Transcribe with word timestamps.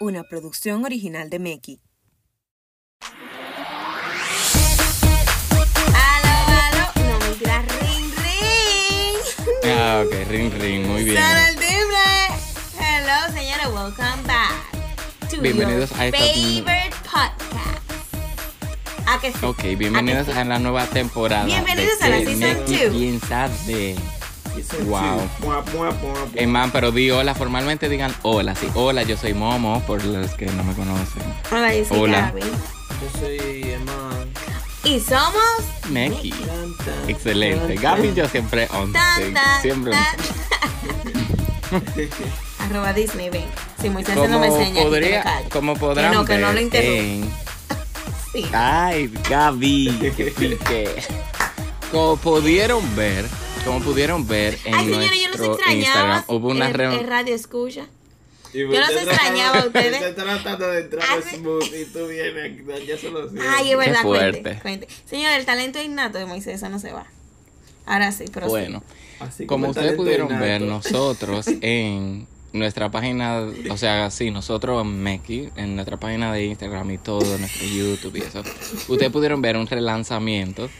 una 0.00 0.24
producción 0.24 0.84
original 0.84 1.30
de 1.30 1.38
Meki. 1.38 1.80
Aló, 5.94 6.36
aló. 6.62 6.86
No, 7.08 7.18
mentira. 7.26 7.62
Ring, 7.80 8.12
ring. 8.16 9.16
Ah, 9.64 10.02
ok, 10.06 10.12
ring 10.30 10.52
ring, 10.60 10.86
muy 10.86 11.04
bien. 11.04 11.16
Suena 11.16 11.48
el 11.48 11.56
timbre. 11.56 12.06
Hello, 12.78 13.32
señores. 13.32 13.66
Welcome 13.72 14.22
back 14.26 15.30
to 15.30 15.40
Bienvenidos 15.40 15.90
your 15.90 16.00
a 16.00 16.06
esta- 16.06 16.18
favorite 16.18 16.96
podcast. 17.04 17.46
¿A 19.08 19.20
que 19.20 19.32
sí? 19.32 19.38
Ok, 19.42 19.62
bienvenidos 19.78 20.22
¿A 20.22 20.24
que 20.26 20.32
sí? 20.32 20.38
a 20.38 20.44
la 20.44 20.58
nueva 20.58 20.86
temporada. 20.86 21.44
Bienvenidos 21.46 21.98
de 22.00 22.04
a 22.04 22.08
la 22.08 22.18
¿Qué 22.18 22.26
season 22.26 22.40
Neki 22.64 22.76
two. 22.78 22.90
piensa 22.92 23.48
de? 23.66 23.94
Season 23.94 24.15
Wow. 24.86 25.20
Eh, 26.34 26.46
man, 26.46 26.70
pero 26.70 26.90
di 26.92 27.10
hola, 27.10 27.34
formalmente 27.34 27.88
digan 27.88 28.14
hola, 28.22 28.54
sí. 28.54 28.68
Hola, 28.74 29.02
yo 29.02 29.16
soy 29.16 29.34
Momo, 29.34 29.80
por 29.86 30.04
los 30.04 30.30
que 30.32 30.46
no 30.46 30.64
me 30.64 30.74
conocen. 30.74 31.22
Hola, 31.50 31.74
yo 31.74 31.84
soy 31.84 31.98
Hola. 31.98 32.20
Gaby. 32.32 32.40
Yo 32.40 33.20
soy 33.20 33.38
Emma. 33.72 34.10
Y 34.84 35.00
somos. 35.00 35.42
Neki. 35.90 36.32
Excelente. 37.08 37.74
tan, 37.74 37.82
Gaby, 37.82 38.14
yo 38.14 38.28
siempre 38.28 38.68
on 38.72 38.92
Tan, 38.92 39.34
Siempre 39.62 39.92
on 39.92 39.98
tan. 39.98 40.16
sync. 41.94 42.12
Arroba 42.60 42.92
Disney, 42.92 43.30
ven. 43.30 43.44
Si 43.80 43.90
Moisés 43.90 44.14
no 44.16 44.22
me 44.22 44.28
Como 44.28 44.44
enseña, 44.44 44.64
aquí 44.66 44.74
que 44.74 44.84
me 44.84 44.84
podría, 44.90 45.42
como 45.52 45.74
podrán 45.76 46.10
Que 46.10 46.16
no, 46.16 46.24
que 46.24 46.38
no 46.38 46.52
lo 46.52 46.60
interrumpa. 46.60 47.02
en- 47.02 47.30
Sí. 48.32 48.46
Ay, 48.52 49.10
Gaby, 49.30 50.12
qué 50.16 50.24
pique. 50.38 50.88
Como 51.90 52.16
pudieron 52.16 52.82
ver, 52.96 53.24
como 53.66 53.80
pudieron 53.80 54.26
ver 54.26 54.58
en 54.64 54.74
Ay, 54.74 54.86
los 54.88 54.98
nuestro. 54.98 55.58
Instagram, 55.70 56.24
hubo 56.28 56.48
una 56.48 56.68
el, 56.68 56.74
reunión. 56.74 57.00
el 57.02 57.06
radio 57.06 57.34
escucha. 57.34 57.86
Y 58.54 58.60
Yo 58.60 58.68
los 58.68 58.90
extrañaba 58.90 59.58
a 59.60 59.66
ustedes. 59.66 59.92
usted 59.94 60.14
tratando 60.14 60.68
de 60.68 60.80
entrar 60.82 61.04
Hace- 61.18 61.36
en 61.36 61.40
smooth 61.42 61.64
y 61.64 61.84
tú 61.92 62.06
vienes, 62.06 62.86
ya 62.86 62.96
se 62.96 63.10
lo 63.10 63.28
sé. 63.28 63.36
Ay, 63.46 63.72
es 63.72 63.76
verdad, 63.78 64.02
fuerte. 64.02 64.40
cuente, 64.42 64.62
cuente. 64.62 64.88
Señor, 65.04 65.32
el 65.32 65.44
talento 65.44 65.82
innato 65.82 66.16
de 66.18 66.24
Moisés, 66.26 66.54
eso 66.56 66.68
no 66.70 66.78
se 66.78 66.92
va. 66.92 67.06
Ahora 67.84 68.10
sí, 68.12 68.24
pero 68.32 68.48
Bueno, 68.48 68.82
Así 69.20 69.46
como 69.46 69.66
el 69.66 69.70
ustedes 69.72 69.92
pudieron 69.94 70.28
innato. 70.28 70.44
ver, 70.44 70.60
nosotros 70.62 71.46
en 71.60 72.26
nuestra 72.52 72.90
página, 72.90 73.46
o 73.70 73.76
sea, 73.76 74.10
sí, 74.10 74.30
nosotros 74.30 74.82
en 74.82 75.02
Meki, 75.02 75.50
en 75.56 75.74
nuestra 75.74 75.98
página 75.98 76.32
de 76.32 76.46
Instagram 76.46 76.90
y 76.92 76.98
todo, 76.98 77.36
nuestro 77.38 77.66
YouTube 77.66 78.16
y 78.16 78.20
eso, 78.22 78.42
ustedes 78.88 79.12
pudieron 79.12 79.42
ver 79.42 79.56
un 79.58 79.66
relanzamiento 79.66 80.70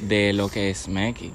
de 0.00 0.32
lo 0.32 0.48
que 0.48 0.70
es 0.70 0.88
Meki. 0.88 1.30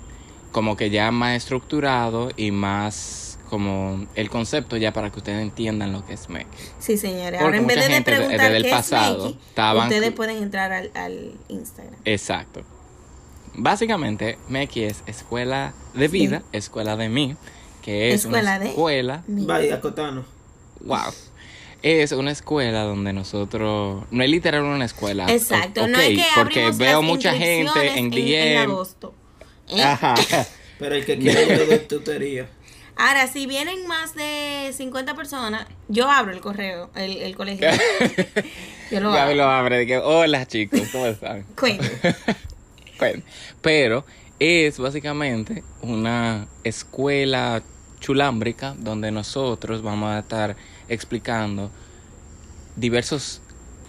Como 0.55 0.77
que 0.77 0.89
ya 0.89 1.11
más 1.11 1.35
estructurado 1.35 2.29
y 2.37 2.51
más 2.51 3.37
como 3.49 4.07
el 4.15 4.29
concepto 4.29 4.77
ya 4.77 4.93
para 4.93 5.09
que 5.11 5.17
ustedes 5.19 5.41
entiendan 5.41 5.91
lo 5.91 6.05
que 6.05 6.13
es 6.13 6.29
Meki. 6.29 6.47
Sí, 6.79 6.95
señores. 6.97 7.41
Porque 7.41 7.43
Ahora 7.43 7.57
en 7.57 7.67
vez 7.67 7.75
mucha 7.75 7.87
de 7.89 7.93
gente 7.93 8.11
de- 8.11 8.17
preguntar 8.17 8.41
desde 8.45 8.57
el 8.57 8.63
qué 8.63 8.69
pasado 8.71 9.17
es 9.17 9.23
Meki, 9.33 9.39
estaban- 9.49 9.83
ustedes 9.89 10.11
pueden 10.13 10.37
entrar 10.41 10.71
al, 10.71 10.91
al 10.95 11.33
Instagram. 11.49 11.99
Exacto. 12.05 12.61
Básicamente, 13.53 14.37
Meki 14.47 14.83
es 14.85 15.03
escuela 15.07 15.73
de 15.93 16.07
vida, 16.07 16.41
escuela 16.53 16.95
de 16.95 17.09
mí, 17.09 17.35
que 17.81 18.09
es 18.13 18.21
Escuela 18.25 18.39
una 18.55 18.59
de- 18.59 18.69
escuela 18.69 19.23
Meki. 19.27 19.45
Vaya, 19.47 19.81
Cotano. 19.81 20.23
Wow. 20.81 21.11
Es 21.81 22.13
una 22.13 22.31
escuela 22.31 22.83
donde 22.83 23.11
nosotros. 23.11 24.05
No 24.09 24.23
es 24.23 24.29
literal 24.29 24.63
una 24.63 24.85
escuela. 24.85 25.25
Exacto, 25.31 25.83
o- 25.83 25.87
no 25.89 25.99
es 25.99 26.09
ok, 26.09 26.15
que 26.15 26.25
Porque 26.35 26.71
veo 26.71 27.01
mucha 27.01 27.33
gente 27.33 27.89
en 27.99 28.05
en, 28.05 28.09
DM. 28.11 28.57
agosto. 28.71 29.13
¿Eh? 29.69 29.81
Ajá. 29.81 30.15
Pero 30.79 30.95
el 30.95 31.05
que 31.05 31.17
quiere 31.17 31.67
yo 31.69 31.81
tutoría. 31.81 32.47
Ahora, 32.97 33.27
si 33.27 33.45
vienen 33.45 33.87
más 33.87 34.15
de 34.15 34.71
50 34.75 35.15
personas, 35.15 35.67
yo 35.89 36.09
abro 36.09 36.31
el 36.31 36.39
correo, 36.39 36.89
el, 36.95 37.17
el 37.17 37.35
colegio. 37.35 37.67
yo 38.91 38.99
lo 39.01 39.11
abro. 39.13 39.35
lo 39.35 39.43
abre. 39.49 39.77
de 39.79 39.85
que, 39.87 39.97
Hola 39.97 40.45
chicos, 40.47 40.81
¿cómo 40.91 41.05
están? 41.07 41.45
Pero 43.61 44.05
es 44.39 44.77
básicamente 44.79 45.63
una 45.81 46.47
escuela 46.63 47.61
chulámbrica 47.99 48.75
donde 48.77 49.11
nosotros 49.11 49.81
vamos 49.81 50.11
a 50.11 50.19
estar 50.19 50.55
explicando 50.87 51.71
diversos 52.75 53.41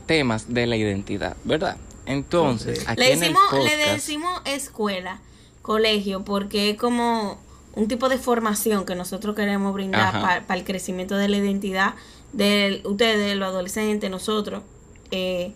temas 0.06 0.52
de 0.52 0.66
la 0.66 0.76
identidad, 0.76 1.36
¿verdad? 1.44 1.76
Entonces, 2.06 2.84
aquí 2.88 3.00
Le 3.00 3.12
en 3.12 3.12
el 3.14 3.20
decimos, 3.32 3.52
le 3.52 3.58
podcast- 3.58 3.92
decimos 3.92 4.40
escuela, 4.44 5.20
colegio, 5.66 6.24
porque 6.24 6.70
es 6.70 6.76
como 6.78 7.38
un 7.74 7.88
tipo 7.88 8.08
de 8.08 8.16
formación 8.18 8.86
que 8.86 8.94
nosotros 8.94 9.34
queremos 9.36 9.74
brindar 9.74 10.20
para 10.46 10.54
el 10.58 10.64
crecimiento 10.64 11.16
de 11.16 11.28
la 11.28 11.36
identidad 11.38 11.94
de 12.32 12.80
ustedes, 12.84 13.36
los 13.36 13.48
adolescentes, 13.48 14.08
nosotros, 14.10 14.62
eh, 15.10 15.52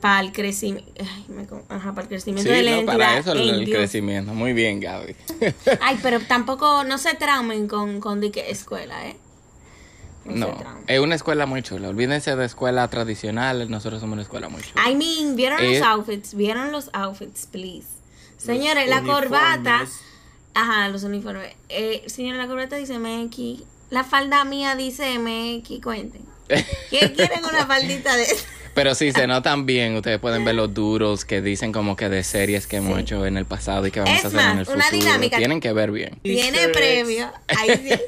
para 0.00 0.20
el 0.20 0.32
crecimiento, 0.32 0.92
ajá, 1.68 1.90
para 1.92 2.02
el 2.02 2.08
crecimiento 2.08 2.50
Sí, 2.50 2.56
de 2.56 2.62
la 2.62 2.70
no, 2.72 2.76
identidad. 2.78 2.98
para 2.98 3.18
eso 3.18 3.32
el, 3.32 3.64
Dios. 3.64 3.76
crecimiento. 3.78 4.32
Muy 4.34 4.52
bien, 4.52 4.80
Gaby. 4.80 5.14
Ay, 5.80 5.98
pero 6.02 6.20
tampoco, 6.20 6.84
no 6.84 6.98
se 6.98 7.14
traumen 7.14 7.68
con, 7.68 8.00
con 8.00 8.20
de 8.20 8.30
que 8.30 8.50
escuela, 8.50 9.06
¿eh? 9.08 9.16
No, 10.24 10.46
traumen. 10.54 10.84
es 10.86 11.00
una 11.00 11.14
escuela 11.16 11.46
muy 11.46 11.62
chula. 11.62 11.88
Olvídense 11.88 12.34
de 12.36 12.44
escuela 12.46 12.86
tradicional, 12.88 13.68
nosotros 13.70 14.00
somos 14.00 14.14
una 14.14 14.22
escuela 14.22 14.48
muy 14.48 14.62
chula. 14.62 14.88
I 14.90 14.94
mean, 14.94 15.36
¿vieron 15.36 15.60
Eh, 15.62 15.78
los 15.78 15.86
outfits? 15.86 16.34
¿Vieron 16.34 16.72
los 16.72 16.90
outfits, 16.92 17.46
please? 17.46 17.86
Señores, 18.44 18.88
la 18.88 19.02
corbata. 19.02 19.86
Ajá, 20.54 20.88
los 20.88 21.02
uniformes. 21.04 21.54
Eh, 21.68 22.02
señora, 22.06 22.38
la 22.38 22.46
corbata 22.46 22.76
dice 22.76 22.98
MX. 22.98 23.62
La 23.90 24.04
falda 24.04 24.44
mía 24.44 24.76
dice 24.76 25.18
MX. 25.18 25.80
Cuenten. 25.82 26.22
¿Quién 26.90 27.08
quieren 27.14 27.44
una 27.44 27.66
faldita 27.66 28.16
de 28.16 28.24
esa? 28.24 28.44
Pero 28.74 28.94
sí, 28.94 29.12
se 29.12 29.26
notan 29.26 29.66
bien. 29.66 29.94
Ustedes 29.96 30.18
pueden 30.18 30.44
ver 30.46 30.54
los 30.54 30.72
duros 30.72 31.24
que 31.26 31.42
dicen 31.42 31.72
como 31.72 31.94
que 31.94 32.08
de 32.08 32.24
series 32.24 32.66
que 32.66 32.76
hemos 32.76 32.94
Sí. 32.96 33.00
hecho 33.02 33.26
en 33.26 33.36
el 33.36 33.44
pasado 33.44 33.86
y 33.86 33.90
que 33.90 34.00
vamos 34.00 34.18
Es 34.18 34.24
a 34.24 34.28
hacer 34.28 34.40
en 34.40 34.58
el 34.58 34.66
futuro. 34.66 34.76
una 34.88 34.90
dinámica. 34.98 35.36
Tienen 35.36 35.60
que 35.60 35.72
ver 35.72 35.90
bien. 35.90 36.18
Tiene 36.22 36.68
premio. 36.68 37.30
Ahí 37.48 37.70
sí. 37.76 38.00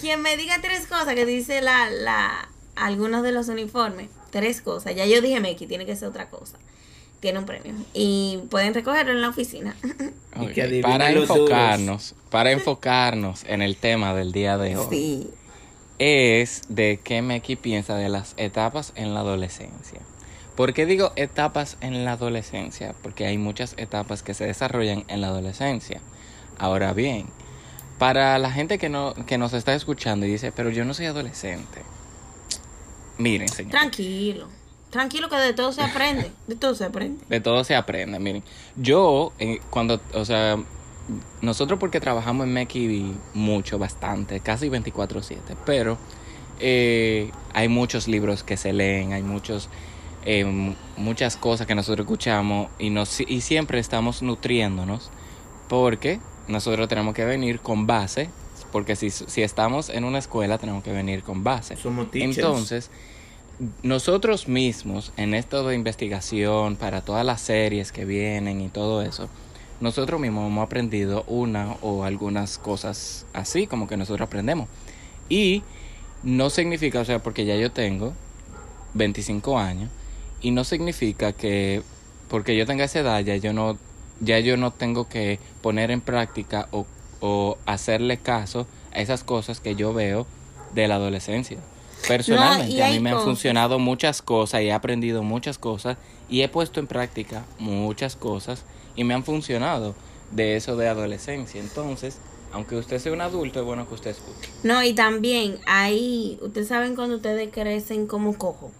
Quien 0.00 0.20
me 0.22 0.36
diga 0.36 0.60
tres 0.60 0.86
cosas 0.86 1.14
que 1.14 1.24
dice 1.24 1.60
la, 1.62 1.88
la, 1.90 2.48
algunos 2.74 3.22
de 3.22 3.30
los 3.32 3.46
uniformes, 3.48 4.08
tres 4.30 4.60
cosas. 4.60 4.94
Ya 4.96 5.06
yo 5.06 5.20
dije 5.20 5.38
MX, 5.40 5.68
tiene 5.68 5.86
que 5.86 5.94
ser 5.94 6.08
otra 6.08 6.28
cosa. 6.30 6.58
Tiene 7.22 7.38
un 7.38 7.46
premio. 7.46 7.72
Y 7.94 8.40
pueden 8.50 8.74
recogerlo 8.74 9.12
en 9.12 9.22
la 9.22 9.28
oficina. 9.28 9.76
Y 10.40 10.82
Para 10.82 11.10
enfocarnos, 11.12 12.14
para 12.30 12.50
enfocarnos 12.50 13.44
en 13.46 13.62
el 13.62 13.76
tema 13.76 14.12
del 14.12 14.32
día 14.32 14.58
de 14.58 14.76
hoy, 14.76 14.86
Sí. 14.90 15.30
es 15.98 16.62
de 16.68 16.98
qué 17.04 17.22
Meki 17.22 17.54
piensa 17.54 17.94
de 17.94 18.08
las 18.08 18.34
etapas 18.38 18.92
en 18.96 19.14
la 19.14 19.20
adolescencia. 19.20 20.00
¿Por 20.56 20.72
qué 20.72 20.84
digo 20.84 21.12
etapas 21.14 21.76
en 21.80 22.04
la 22.04 22.12
adolescencia? 22.12 22.94
Porque 23.02 23.26
hay 23.26 23.38
muchas 23.38 23.74
etapas 23.76 24.22
que 24.24 24.34
se 24.34 24.46
desarrollan 24.46 25.04
en 25.06 25.20
la 25.20 25.28
adolescencia. 25.28 26.00
Ahora 26.58 26.92
bien, 26.92 27.26
para 27.98 28.36
la 28.38 28.50
gente 28.50 28.78
que, 28.78 28.88
no, 28.88 29.14
que 29.26 29.38
nos 29.38 29.52
está 29.52 29.74
escuchando 29.74 30.26
y 30.26 30.30
dice, 30.32 30.50
pero 30.50 30.70
yo 30.70 30.84
no 30.84 30.92
soy 30.92 31.06
adolescente. 31.06 31.82
Miren, 33.18 33.48
señor. 33.48 33.70
Tranquilo. 33.72 34.48
Tranquilo 34.92 35.30
que 35.30 35.36
de 35.36 35.54
todo 35.54 35.72
se 35.72 35.80
aprende. 35.80 36.30
De 36.46 36.54
todo 36.54 36.74
se 36.74 36.84
aprende. 36.84 37.24
De 37.26 37.40
todo 37.40 37.64
se 37.64 37.74
aprende, 37.74 38.18
miren. 38.18 38.42
Yo, 38.76 39.32
eh, 39.38 39.58
cuando, 39.70 40.02
o 40.12 40.26
sea, 40.26 40.58
nosotros 41.40 41.80
porque 41.80 41.98
trabajamos 41.98 42.46
en 42.46 42.52
Meki 42.52 43.14
mucho, 43.32 43.78
bastante, 43.78 44.40
casi 44.40 44.68
24/7, 44.68 45.56
pero 45.64 45.96
eh, 46.60 47.30
hay 47.54 47.68
muchos 47.68 48.06
libros 48.06 48.42
que 48.42 48.58
se 48.58 48.74
leen, 48.74 49.14
hay 49.14 49.22
muchos, 49.22 49.70
eh, 50.26 50.44
muchas 50.98 51.38
cosas 51.38 51.66
que 51.66 51.74
nosotros 51.74 52.04
escuchamos 52.04 52.68
y, 52.78 52.90
nos, 52.90 53.18
y 53.18 53.40
siempre 53.40 53.78
estamos 53.78 54.20
nutriéndonos 54.20 55.10
porque 55.68 56.20
nosotros 56.48 56.86
tenemos 56.88 57.14
que 57.14 57.24
venir 57.24 57.60
con 57.60 57.86
base, 57.86 58.28
porque 58.70 58.94
si, 58.94 59.08
si 59.08 59.40
estamos 59.40 59.88
en 59.88 60.04
una 60.04 60.18
escuela 60.18 60.58
tenemos 60.58 60.84
que 60.84 60.92
venir 60.92 61.22
con 61.22 61.42
base. 61.42 61.78
Somos 61.78 62.10
teachers. 62.10 62.36
Entonces, 62.36 62.90
nosotros 63.82 64.48
mismos, 64.48 65.12
en 65.16 65.34
esto 65.34 65.66
de 65.66 65.74
investigación, 65.74 66.76
para 66.76 67.02
todas 67.02 67.24
las 67.24 67.40
series 67.40 67.92
que 67.92 68.04
vienen 68.04 68.60
y 68.60 68.68
todo 68.68 69.02
eso, 69.02 69.28
nosotros 69.80 70.20
mismos 70.20 70.48
hemos 70.48 70.64
aprendido 70.64 71.24
una 71.26 71.76
o 71.82 72.04
algunas 72.04 72.58
cosas 72.58 73.26
así, 73.32 73.66
como 73.66 73.88
que 73.88 73.96
nosotros 73.96 74.26
aprendemos. 74.26 74.68
Y 75.28 75.62
no 76.22 76.50
significa, 76.50 77.00
o 77.00 77.04
sea, 77.04 77.20
porque 77.20 77.44
ya 77.44 77.56
yo 77.56 77.72
tengo 77.72 78.14
25 78.94 79.58
años, 79.58 79.90
y 80.40 80.50
no 80.50 80.64
significa 80.64 81.32
que 81.32 81.82
porque 82.28 82.56
yo 82.56 82.66
tenga 82.66 82.84
esa 82.84 83.00
edad 83.00 83.20
ya 83.20 83.36
yo 83.36 83.52
no, 83.52 83.78
ya 84.20 84.40
yo 84.40 84.56
no 84.56 84.70
tengo 84.70 85.08
que 85.08 85.38
poner 85.60 85.90
en 85.90 86.00
práctica 86.00 86.66
o, 86.72 86.86
o 87.20 87.58
hacerle 87.66 88.16
caso 88.16 88.66
a 88.92 89.00
esas 89.00 89.22
cosas 89.22 89.60
que 89.60 89.74
yo 89.74 89.92
veo 89.92 90.26
de 90.74 90.88
la 90.88 90.96
adolescencia. 90.96 91.58
Personalmente, 92.08 92.82
a 92.82 92.88
mí 92.88 93.00
me 93.00 93.10
han 93.10 93.20
funcionado 93.20 93.78
muchas 93.78 94.22
cosas 94.22 94.62
y 94.62 94.66
he 94.66 94.72
aprendido 94.72 95.22
muchas 95.22 95.58
cosas 95.58 95.96
y 96.28 96.42
he 96.42 96.48
puesto 96.48 96.80
en 96.80 96.86
práctica 96.86 97.44
muchas 97.58 98.16
cosas 98.16 98.64
y 98.96 99.04
me 99.04 99.14
han 99.14 99.24
funcionado 99.24 99.94
de 100.30 100.56
eso 100.56 100.76
de 100.76 100.88
adolescencia. 100.88 101.60
Entonces, 101.60 102.18
Aunque 102.54 102.76
usted 102.76 102.98
sea 102.98 103.12
un 103.12 103.22
adulto, 103.22 103.60
es 103.60 103.64
bueno 103.64 103.88
que 103.88 103.94
usted 103.94 104.10
escuche. 104.10 104.50
No, 104.62 104.84
y 104.84 104.92
también 104.92 105.58
ahí, 105.66 106.38
ustedes 106.42 106.68
saben 106.68 106.94
cuando 106.94 107.16
ustedes 107.16 107.48
crecen 107.50 108.06
como 108.06 108.36
cojo. 108.36 108.70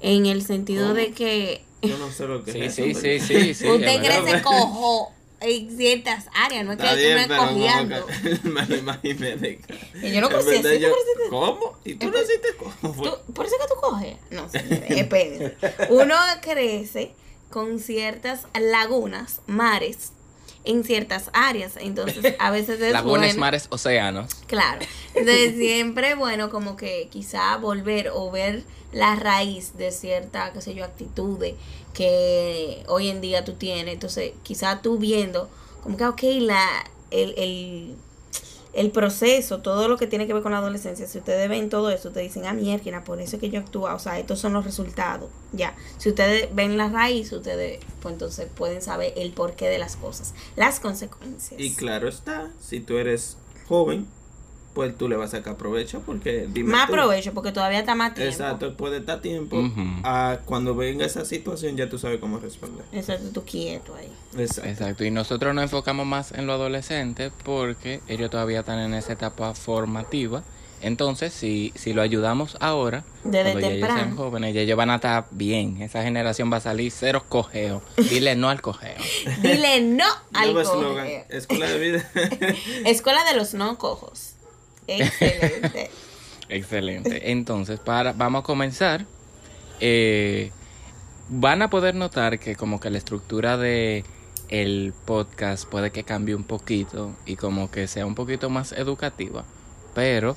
En 0.00 0.26
el 0.26 0.42
sentido 0.42 0.94
de 0.94 1.10
que 1.10 1.64
Yo 1.82 1.98
no 1.98 2.12
sé 2.12 2.28
lo 2.28 2.44
que 2.44 2.52
Sí, 2.52 2.60
es 2.60 2.74
sí, 2.76 2.82
eso, 2.90 3.00
sí, 3.00 3.06
pero- 3.10 3.24
sí, 3.26 3.54
sí. 3.54 3.68
usted 3.70 3.98
crece 3.98 4.40
cojo 4.42 5.12
en 5.40 5.76
ciertas 5.76 6.26
áreas, 6.34 6.64
no 6.64 6.72
es 6.72 6.78
que 6.78 6.84
Está 6.84 6.96
bien, 6.96 7.16
no 7.28 7.36
cojeando. 7.54 8.06
que- 8.06 8.38
me 8.48 8.66
lo 8.66 8.76
imaginé 8.76 9.36
de 9.36 9.58
que- 9.58 9.74
Y 10.08 10.12
yo 10.12 10.20
no 10.20 10.28
verdad 10.28 10.68
así. 10.70 11.28
¿Cómo? 11.30 11.78
¿Y 11.84 11.94
tú 11.94 12.06
verdad- 12.06 12.20
naciste 12.22 12.48
cómo? 12.56 12.94
¿Por 13.34 13.46
eso 13.46 13.56
que 13.60 13.68
tú 13.68 13.80
coges? 13.80 14.16
No, 14.30 14.46
espérense. 14.52 15.56
Uno 15.90 16.14
crece 16.42 17.12
con 17.50 17.78
ciertas 17.78 18.46
lagunas, 18.58 19.40
mares, 19.46 20.12
en 20.64 20.84
ciertas 20.84 21.30
áreas. 21.32 21.76
Entonces, 21.76 22.34
a 22.38 22.50
veces 22.52 22.80
es 22.80 22.92
Lagunas, 22.92 23.28
bueno. 23.28 23.40
mares, 23.40 23.66
océanos. 23.70 24.34
Claro. 24.46 24.80
Entonces, 25.14 25.54
siempre 25.58 26.14
bueno 26.14 26.50
como 26.50 26.76
que 26.76 27.08
quizá 27.10 27.56
volver 27.56 28.10
o 28.12 28.30
ver 28.30 28.64
la 28.92 29.16
raíz 29.16 29.76
de 29.76 29.92
cierta, 29.92 30.52
qué 30.52 30.60
sé 30.60 30.74
yo, 30.74 30.84
actitudes 30.84 31.54
que 31.94 32.84
hoy 32.86 33.08
en 33.08 33.20
día 33.20 33.44
tú 33.44 33.54
tienes. 33.54 33.94
Entonces, 33.94 34.32
quizá 34.42 34.82
tú 34.82 34.98
viendo 34.98 35.48
como 35.82 35.96
que, 35.96 36.04
ok, 36.04 36.22
la, 36.40 36.66
el, 37.10 37.34
el, 37.36 37.96
el 38.78 38.92
proceso, 38.92 39.58
todo 39.58 39.88
lo 39.88 39.96
que 39.96 40.06
tiene 40.06 40.28
que 40.28 40.32
ver 40.32 40.42
con 40.42 40.52
la 40.52 40.58
adolescencia, 40.58 41.08
si 41.08 41.18
ustedes 41.18 41.48
ven 41.48 41.68
todo 41.68 41.90
eso, 41.90 42.08
ustedes 42.08 42.32
dicen, 42.32 42.46
ah, 42.46 42.52
mierda, 42.52 43.02
por 43.02 43.20
eso 43.20 43.34
es 43.34 43.40
que 43.40 43.50
yo 43.50 43.58
actúo, 43.58 43.92
o 43.92 43.98
sea, 43.98 44.20
estos 44.20 44.38
son 44.38 44.52
los 44.52 44.64
resultados, 44.64 45.28
ya. 45.52 45.74
Si 45.98 46.10
ustedes 46.10 46.54
ven 46.54 46.76
la 46.76 46.88
raíz, 46.88 47.32
ustedes, 47.32 47.80
pues 48.00 48.12
entonces 48.12 48.48
pueden 48.54 48.80
saber 48.80 49.12
el 49.16 49.32
porqué 49.32 49.68
de 49.68 49.78
las 49.78 49.96
cosas, 49.96 50.32
las 50.54 50.78
consecuencias. 50.78 51.60
Y 51.60 51.74
claro 51.74 52.06
está, 52.06 52.52
si 52.60 52.78
tú 52.78 52.98
eres 52.98 53.36
joven, 53.66 54.06
pues 54.78 54.96
tú 54.96 55.08
le 55.08 55.16
vas 55.16 55.34
a 55.34 55.38
sacar 55.38 55.56
provecho 55.56 56.02
porque 56.06 56.46
dime 56.48 56.70
Más 56.70 56.86
tú. 56.86 56.92
provecho, 56.92 57.34
porque 57.34 57.50
todavía 57.50 57.80
está 57.80 57.96
más 57.96 58.14
tiempo. 58.14 58.32
Exacto, 58.32 58.76
puede 58.76 58.98
estar 58.98 59.20
tiempo. 59.20 59.60
A 60.04 60.38
cuando 60.44 60.76
venga 60.76 61.04
esa 61.04 61.24
situación 61.24 61.76
ya 61.76 61.88
tú 61.88 61.98
sabes 61.98 62.20
cómo 62.20 62.38
responder. 62.38 62.84
Exacto, 62.92 63.30
tú 63.34 63.44
quieto 63.44 63.96
ahí. 63.96 64.08
Exacto. 64.40 64.70
Exacto, 64.70 65.04
y 65.04 65.10
nosotros 65.10 65.52
nos 65.52 65.64
enfocamos 65.64 66.06
más 66.06 66.30
en 66.30 66.46
lo 66.46 66.52
adolescente 66.52 67.32
porque 67.42 68.02
ellos 68.06 68.30
todavía 68.30 68.60
están 68.60 68.78
en 68.78 68.94
esa 68.94 69.14
etapa 69.14 69.52
formativa. 69.52 70.44
Entonces, 70.80 71.32
si, 71.32 71.72
si 71.74 71.92
lo 71.92 72.00
ayudamos 72.00 72.56
ahora, 72.60 73.02
Desde 73.24 73.50
cuando 73.50 73.68
ya 73.68 73.74
ellos 73.74 73.88
sean 73.92 74.16
jóvenes, 74.16 74.54
ya 74.54 74.60
ellos 74.60 74.76
van 74.76 74.90
a 74.90 74.94
estar 74.94 75.26
bien. 75.32 75.82
Esa 75.82 76.04
generación 76.04 76.52
va 76.52 76.58
a 76.58 76.60
salir 76.60 76.92
cero 76.92 77.24
cojeo. 77.28 77.82
Dile 78.10 78.36
no 78.36 78.48
al 78.48 78.60
cojeo. 78.60 78.94
Dile 79.42 79.80
no 79.80 80.04
al 80.32 80.54
Nuevo 80.54 80.60
eslogan, 80.60 81.08
escuela 81.30 81.66
de 81.66 81.78
vida. 81.80 82.08
Escuela 82.84 83.24
de 83.24 83.34
los 83.36 83.54
no 83.54 83.76
cojos. 83.76 84.34
Excelente. 84.88 85.90
Excelente. 86.48 87.30
Entonces, 87.30 87.78
para, 87.78 88.12
vamos 88.12 88.40
a 88.40 88.42
comenzar. 88.44 89.06
Eh, 89.80 90.50
van 91.28 91.62
a 91.62 91.70
poder 91.70 91.94
notar 91.94 92.38
que 92.38 92.56
como 92.56 92.80
que 92.80 92.90
la 92.90 92.98
estructura 92.98 93.56
de 93.56 94.04
el 94.48 94.94
podcast 95.04 95.68
puede 95.68 95.90
que 95.90 96.04
cambie 96.04 96.34
un 96.34 96.44
poquito 96.44 97.14
y 97.26 97.36
como 97.36 97.70
que 97.70 97.86
sea 97.86 98.06
un 98.06 98.14
poquito 98.14 98.48
más 98.48 98.72
educativa, 98.72 99.44
pero 99.94 100.34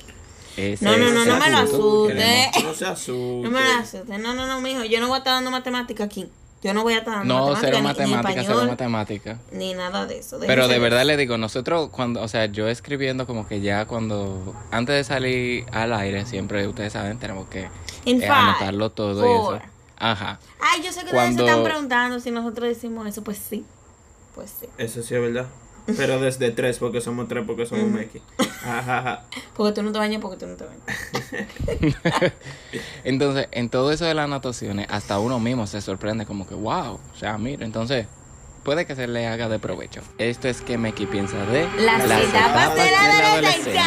ese 0.56 0.84
No, 0.84 0.98
no, 0.98 1.10
no, 1.10 1.24
no 1.24 1.38
me 1.38 1.50
lo 1.50 1.56
asuste. 1.56 2.50
No 2.62 2.74
se 2.74 2.86
asuste. 2.86 3.42
No 3.42 3.50
me 3.50 3.60
la 3.60 3.78
asustes. 3.78 4.18
No, 4.18 4.34
no, 4.34 4.46
no, 4.46 4.60
mijo. 4.60 4.84
Yo 4.84 5.00
no 5.00 5.08
voy 5.08 5.16
a 5.16 5.18
estar 5.18 5.32
dando 5.32 5.50
matemática 5.50 6.04
aquí. 6.04 6.28
Yo 6.62 6.72
no 6.74 6.82
voy 6.84 6.94
a 6.94 6.98
estar 6.98 7.14
dando 7.18 7.34
No, 7.34 7.40
matemática, 7.52 7.60
cero 7.66 7.76
ni- 7.76 7.82
ni, 7.82 7.88
matemática, 8.14 8.40
cero 8.42 8.52
español, 8.52 8.68
matemática. 8.70 9.38
ni 9.50 9.74
nada 9.74 10.06
de 10.06 10.18
eso. 10.18 10.38
Pero 10.46 10.68
de 10.68 10.78
verdad 10.78 11.04
le 11.04 11.16
digo, 11.16 11.36
nosotros 11.36 11.90
cuando, 11.90 12.22
o 12.22 12.28
sea, 12.28 12.46
yo 12.46 12.68
escribiendo 12.68 13.26
como 13.26 13.48
que 13.48 13.60
ya 13.60 13.86
cuando, 13.86 14.54
antes 14.70 14.94
de 14.94 15.04
salir 15.04 15.66
al 15.72 15.92
aire, 15.92 16.24
siempre 16.24 16.66
ustedes 16.68 16.92
saben, 16.92 17.18
tenemos 17.18 17.48
que 17.48 17.68
eh, 18.06 18.28
anotarlo 18.28 18.90
todo 18.90 19.20
four. 19.22 19.54
y 19.56 19.58
eso. 19.58 19.66
Ajá. 19.98 20.38
Ay, 20.60 20.82
yo 20.84 20.92
sé 20.92 21.04
que 21.04 21.10
Cuando- 21.10 21.30
ustedes 21.42 21.48
se 21.50 21.50
están 21.58 21.64
preguntando 21.64 22.20
si 22.20 22.30
nosotros 22.30 22.68
decimos 22.68 23.06
eso. 23.08 23.22
Pues 23.22 23.38
sí. 23.38 23.64
Pues 24.34 24.50
sí. 24.60 24.66
Eso 24.78 25.02
sí 25.02 25.14
es 25.14 25.20
verdad. 25.20 25.46
Pero 25.86 26.20
desde 26.20 26.50
tres, 26.50 26.78
porque 26.78 27.00
somos 27.00 27.28
tres, 27.28 27.44
porque 27.46 27.66
somos 27.66 27.86
Meki. 27.86 28.20
Porque 29.56 29.72
tú 29.74 29.82
no 29.82 29.90
te 29.92 29.98
bañas, 29.98 30.20
porque 30.20 30.36
tú 30.36 30.46
no 30.46 30.54
te 30.54 30.64
bañas. 30.64 32.32
Entonces, 33.04 33.48
en 33.50 33.68
todo 33.68 33.90
eso 33.90 34.04
de 34.04 34.14
las 34.14 34.24
anotaciones, 34.26 34.86
hasta 34.88 35.18
uno 35.18 35.40
mismo 35.40 35.66
se 35.66 35.80
sorprende 35.80 36.26
como 36.26 36.46
que, 36.46 36.54
wow, 36.54 36.94
o 36.94 37.16
sea, 37.18 37.36
mira, 37.38 37.64
entonces 37.64 38.06
puede 38.62 38.86
que 38.86 38.94
se 38.94 39.08
le 39.08 39.26
haga 39.26 39.48
de 39.48 39.58
provecho. 39.58 40.00
Esto 40.18 40.48
es 40.48 40.60
que 40.60 40.78
Meki 40.78 41.06
piensa 41.06 41.44
de 41.46 41.68
Las, 41.80 42.04
etapas 42.04 42.74
de 42.74 42.90
la 42.90 43.32
adolescencia. 43.32 43.82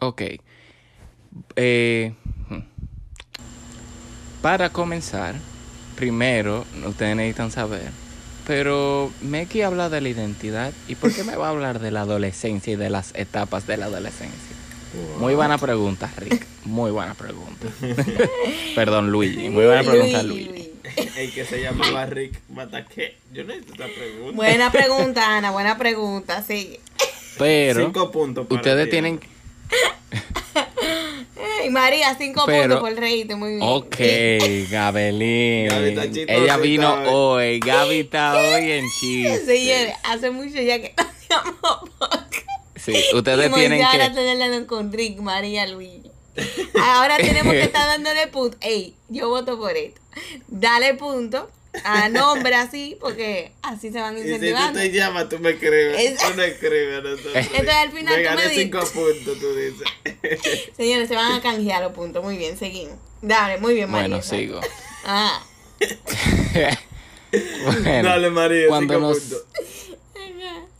Ok. 0.00 0.22
Eh, 1.56 2.14
hmm. 2.48 2.60
para 4.42 4.70
comenzar, 4.70 5.34
primero, 5.96 6.64
ustedes 6.86 7.16
necesitan 7.16 7.50
saber, 7.50 7.90
pero 8.46 9.12
Meki 9.20 9.62
habla 9.62 9.88
de 9.88 10.00
la 10.00 10.08
identidad, 10.08 10.72
¿y 10.88 10.94
por 10.94 11.12
qué 11.12 11.24
me 11.24 11.36
va 11.36 11.46
a 11.46 11.50
hablar 11.50 11.78
de 11.78 11.90
la 11.90 12.02
adolescencia 12.02 12.72
y 12.72 12.76
de 12.76 12.90
las 12.90 13.14
etapas 13.14 13.66
de 13.66 13.76
la 13.76 13.86
adolescencia? 13.86 14.56
Muy 15.18 15.34
buena 15.34 15.56
pregunta, 15.58 16.10
Rick. 16.16 16.46
Muy 16.64 16.90
buena 16.90 17.14
pregunta. 17.14 17.68
Perdón, 18.74 19.12
Luigi. 19.12 19.48
Muy 19.48 19.64
buena 19.64 19.82
pregunta, 19.82 20.22
Luis, 20.22 20.48
Luigi. 20.48 20.72
El 21.16 21.32
que 21.32 21.44
se 21.44 21.62
llamaba 21.62 22.06
Rick 22.06 22.40
Mataque. 22.48 23.16
Yo 23.32 23.44
necesito 23.44 23.74
esta 23.74 23.86
pregunta. 23.86 24.36
Buena 24.36 24.72
pregunta, 24.72 25.36
Ana. 25.36 25.50
Buena 25.52 25.78
pregunta. 25.78 26.42
Sí. 26.42 26.80
Pero 27.38 27.84
Cinco 27.84 28.10
puntos 28.10 28.46
para 28.46 28.60
ustedes 28.60 28.86
ti, 28.86 28.90
tienen... 28.90 29.20
Ey, 31.64 31.70
María, 31.70 32.14
cinco 32.18 32.42
Pero- 32.46 32.76
puntos 32.76 32.80
por 32.90 32.98
reírte. 33.00 33.34
Muy 33.34 33.50
bien. 33.56 33.62
Ok, 33.62 33.96
Gabelín. 34.70 35.68
Ella 36.28 36.56
vino 36.56 36.92
hoy. 36.94 37.54
hoy. 37.54 37.60
Gaby 37.60 38.00
está 38.00 38.36
hoy 38.36 38.70
en 38.72 38.84
chiste. 39.00 39.44
Señores, 39.46 39.94
hace 40.04 40.30
mucho 40.30 40.60
ya 40.60 40.80
que. 40.80 40.94
Sí, 42.76 42.94
ustedes 43.14 43.50
Y 43.50 43.54
tienen 43.54 43.82
ahora 43.82 44.10
que... 44.10 44.18
está 44.20 44.30
hablando 44.32 44.66
con 44.66 44.90
Rick, 44.90 45.18
María, 45.18 45.66
Luis. 45.66 46.00
Ahora 46.82 47.18
tenemos 47.18 47.52
que 47.52 47.62
estar 47.64 47.86
dándole 47.86 48.26
punto. 48.28 48.56
Ey, 48.62 48.94
yo 49.10 49.28
voto 49.28 49.58
por 49.58 49.76
esto. 49.76 50.00
Dale 50.48 50.94
punto 50.94 51.50
a 51.84 52.08
nombre 52.08 52.54
así, 52.54 52.96
porque 53.00 53.52
así 53.62 53.90
se 53.92 54.00
van 54.00 54.14
Y 54.16 54.22
si 54.22 54.24
tú 54.24 54.34
incentivando. 54.34 54.78
te 54.80 54.90
llamas, 54.90 55.28
tú 55.28 55.38
me 55.38 55.50
escribes. 55.50 56.00
Es- 56.00 56.18
Tú 56.18 56.34
no 56.36 56.42
escribes. 56.42 56.98
Entonces, 56.98 57.68
al 57.74 57.92
final 57.92 58.16
me 58.16 58.22
tú 58.22 58.28
gané 58.28 58.36
me 58.36 58.48
dices. 58.48 58.62
cinco 58.64 58.80
puntos, 58.92 59.38
tú 59.38 59.54
dices. 59.54 60.70
Señores, 60.76 61.08
se 61.08 61.14
van 61.14 61.32
a 61.32 61.40
canjear 61.40 61.82
los 61.82 61.92
puntos. 61.92 62.22
Muy 62.24 62.36
bien, 62.36 62.56
seguimos. 62.58 62.96
Dale, 63.22 63.58
muy 63.58 63.74
bien, 63.74 63.90
María. 63.90 64.08
Bueno, 64.08 64.22
sigo. 64.22 64.60
Ah, 65.04 65.42
Bueno, 67.64 68.02
Dale, 68.08 68.30
María, 68.30 68.66
cuando 68.68 68.94
cinco 68.94 69.06
nos, 69.08 69.18
puntos. 69.20 69.42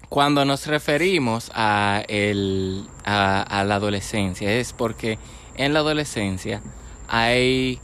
cuando 0.09 0.45
nos 0.45 0.67
referimos 0.67 1.51
a, 1.55 2.03
el, 2.09 2.85
a, 3.05 3.43
a 3.43 3.65
la 3.65 3.77
adolescencia 3.77 4.53
es 4.53 4.73
porque 4.73 5.19
en 5.57 5.73
la 5.73 5.79
adolescencia 5.81 6.61
hay 7.07 7.81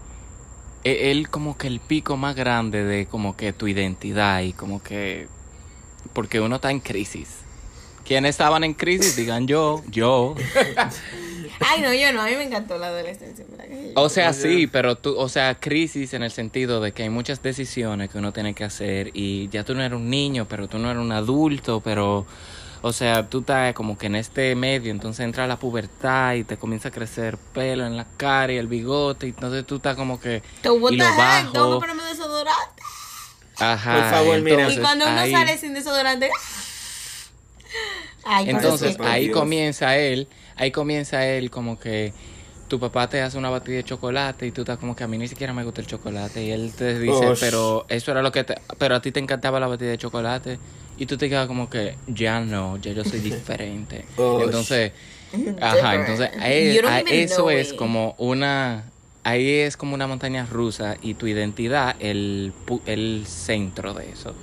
e- 0.87 1.11
el 1.11 1.29
como 1.29 1.59
que 1.59 1.67
el 1.67 1.81
pico 1.81 2.17
más 2.17 2.37
grande 2.37 2.85
de 2.85 3.07
como 3.07 3.37
que 3.37 3.53
tu 3.53 3.67
identidad 3.67 4.43
y 4.43 4.53
como 4.53 4.83
que 4.83 5.29
porque 6.13 6.41
uno 6.41 6.57
está 6.57 6.71
en 6.71 6.81
crisis. 6.81 7.29
¿Quiénes 8.05 8.31
estaban 8.31 8.63
en 8.63 8.73
crisis? 8.73 9.17
Digan 9.17 9.49
yo, 9.49 9.83
yo. 9.91 10.37
Ay, 11.61 11.83
no, 11.83 11.93
yo 11.93 12.13
no. 12.13 12.23
A 12.23 12.27
mí 12.27 12.37
me 12.37 12.45
encantó 12.45 12.79
la 12.79 12.87
adolescencia. 12.87 13.45
O 13.95 14.09
sea, 14.09 14.33
sí, 14.33 14.69
pero 14.69 14.97
tú, 14.97 15.17
o 15.19 15.29
sea, 15.29 15.57
crisis 15.57 16.15
en 16.15 16.23
el 16.23 16.31
sentido 16.31 16.81
de 16.81 16.93
que 16.93 17.03
hay 17.03 17.11
muchas 17.11 17.43
decisiones 17.43 18.11
que 18.11 18.19
uno 18.19 18.33
tiene 18.33 18.55
que 18.55 18.63
hacer 18.63 19.11
y 19.13 19.49
ya 19.49 19.65
tú 19.65 19.75
no 19.75 19.83
eres 19.83 19.97
un 19.97 20.09
niño, 20.09 20.47
pero 20.49 20.69
tú 20.69 20.79
no 20.79 20.91
eres 20.91 21.03
un 21.03 21.11
adulto, 21.13 21.81
pero, 21.81 22.27
o 22.87 22.93
sea, 22.93 23.29
tú 23.29 23.41
estás 23.41 23.75
como 23.75 23.99
que 23.99 24.07
en 24.07 24.15
este 24.17 24.55
medio, 24.55 24.91
entonces 24.93 25.25
entra 25.25 25.47
la 25.49 25.57
pubertad 25.59 26.35
y 26.35 26.45
te 26.45 26.57
comienza 26.57 26.89
a 26.89 26.93
crecer 26.93 27.37
pelo 27.53 27.85
en 27.85 27.97
la 27.97 28.07
cara 28.17 28.53
y 28.53 28.57
el 28.59 28.69
bigote, 28.69 29.27
y 29.27 29.31
entonces 29.31 29.67
tú 29.67 29.77
estás 29.77 29.97
como 29.97 30.21
que 30.21 30.43
Te 30.63 30.69
y 30.69 30.79
lo 30.79 30.89
heck, 31.05 31.17
bajo. 31.17 31.53
tengo 31.53 31.81
que 31.81 31.87
ponerme 31.87 32.05
desodorante. 32.05 32.83
Ajá. 33.59 33.95
Por 33.95 34.11
favor, 34.11 34.41
mira. 34.41 34.57
entonces, 34.57 34.79
Y 34.79 34.83
cuando 34.83 35.07
uno 35.09 35.19
ahí- 35.21 35.33
sale 35.33 35.59
sin 35.59 35.75
desodorante. 35.75 36.31
Ay, 38.25 38.51
Entonces 38.51 38.97
Por 38.97 39.07
ahí 39.07 39.31
comienza 39.31 39.97
él, 39.97 40.29
ahí 40.57 40.71
comienza 40.71 41.27
él 41.27 41.51
como 41.51 41.79
que 41.79 42.13
tu 42.69 42.81
papá 42.81 43.09
te 43.09 43.21
hace 43.23 43.39
una 43.39 43.51
batida 43.51 43.77
de 43.77 43.85
chocolate 43.85 44.47
y 44.47 44.53
tú 44.53 44.63
estás 44.63 44.79
como 44.79 44.97
que 44.97 45.05
a 45.05 45.09
mí 45.09 45.19
ni 45.19 45.29
siquiera 45.29 45.53
me 45.53 45.63
gusta 45.65 45.81
el 45.81 45.87
chocolate 45.87 46.45
y 46.45 46.51
él 46.51 46.73
te 46.77 46.99
dice, 46.99 47.27
Osh. 47.29 47.39
pero 47.41 47.87
eso 47.89 48.11
era 48.11 48.23
lo 48.23 48.33
que 48.33 48.45
te, 48.45 48.57
pero 48.79 48.97
a 48.97 49.01
ti 49.01 49.13
te 49.13 49.21
encantaba 49.21 49.61
la 49.61 49.67
batida 49.69 49.91
de 49.91 49.99
chocolate 49.99 50.59
y 50.99 51.07
tú 51.07 51.17
te 51.17 51.29
quedas 51.29 51.47
como 51.47 51.69
que 51.71 51.97
ya 52.07 52.41
no, 52.41 52.77
ya 52.79 52.93
yo 52.93 53.05
soy 53.05 53.21
diferente. 53.31 54.05
Osh. 54.17 54.45
Entonces, 54.45 54.93
ajá, 55.61 55.95
entonces 55.95 56.31
a 56.41 56.51
él- 56.51 56.75
You 56.77 56.83
don't 56.83 57.09
a- 57.09 57.13
eso 57.13 57.51
es 57.51 57.73
como 57.73 58.15
una 58.19 58.85
ahí 59.25 59.51
es 59.51 59.77
como 59.77 59.95
una 59.95 60.07
montaña 60.07 60.47
rusa 60.47 60.97
y 61.03 61.15
tu 61.15 61.27
identidad 61.27 61.97
el, 61.99 62.53
pu- 62.67 62.81
el 62.87 63.25
centro 63.27 63.93
de 63.93 64.11
eso. 64.11 64.35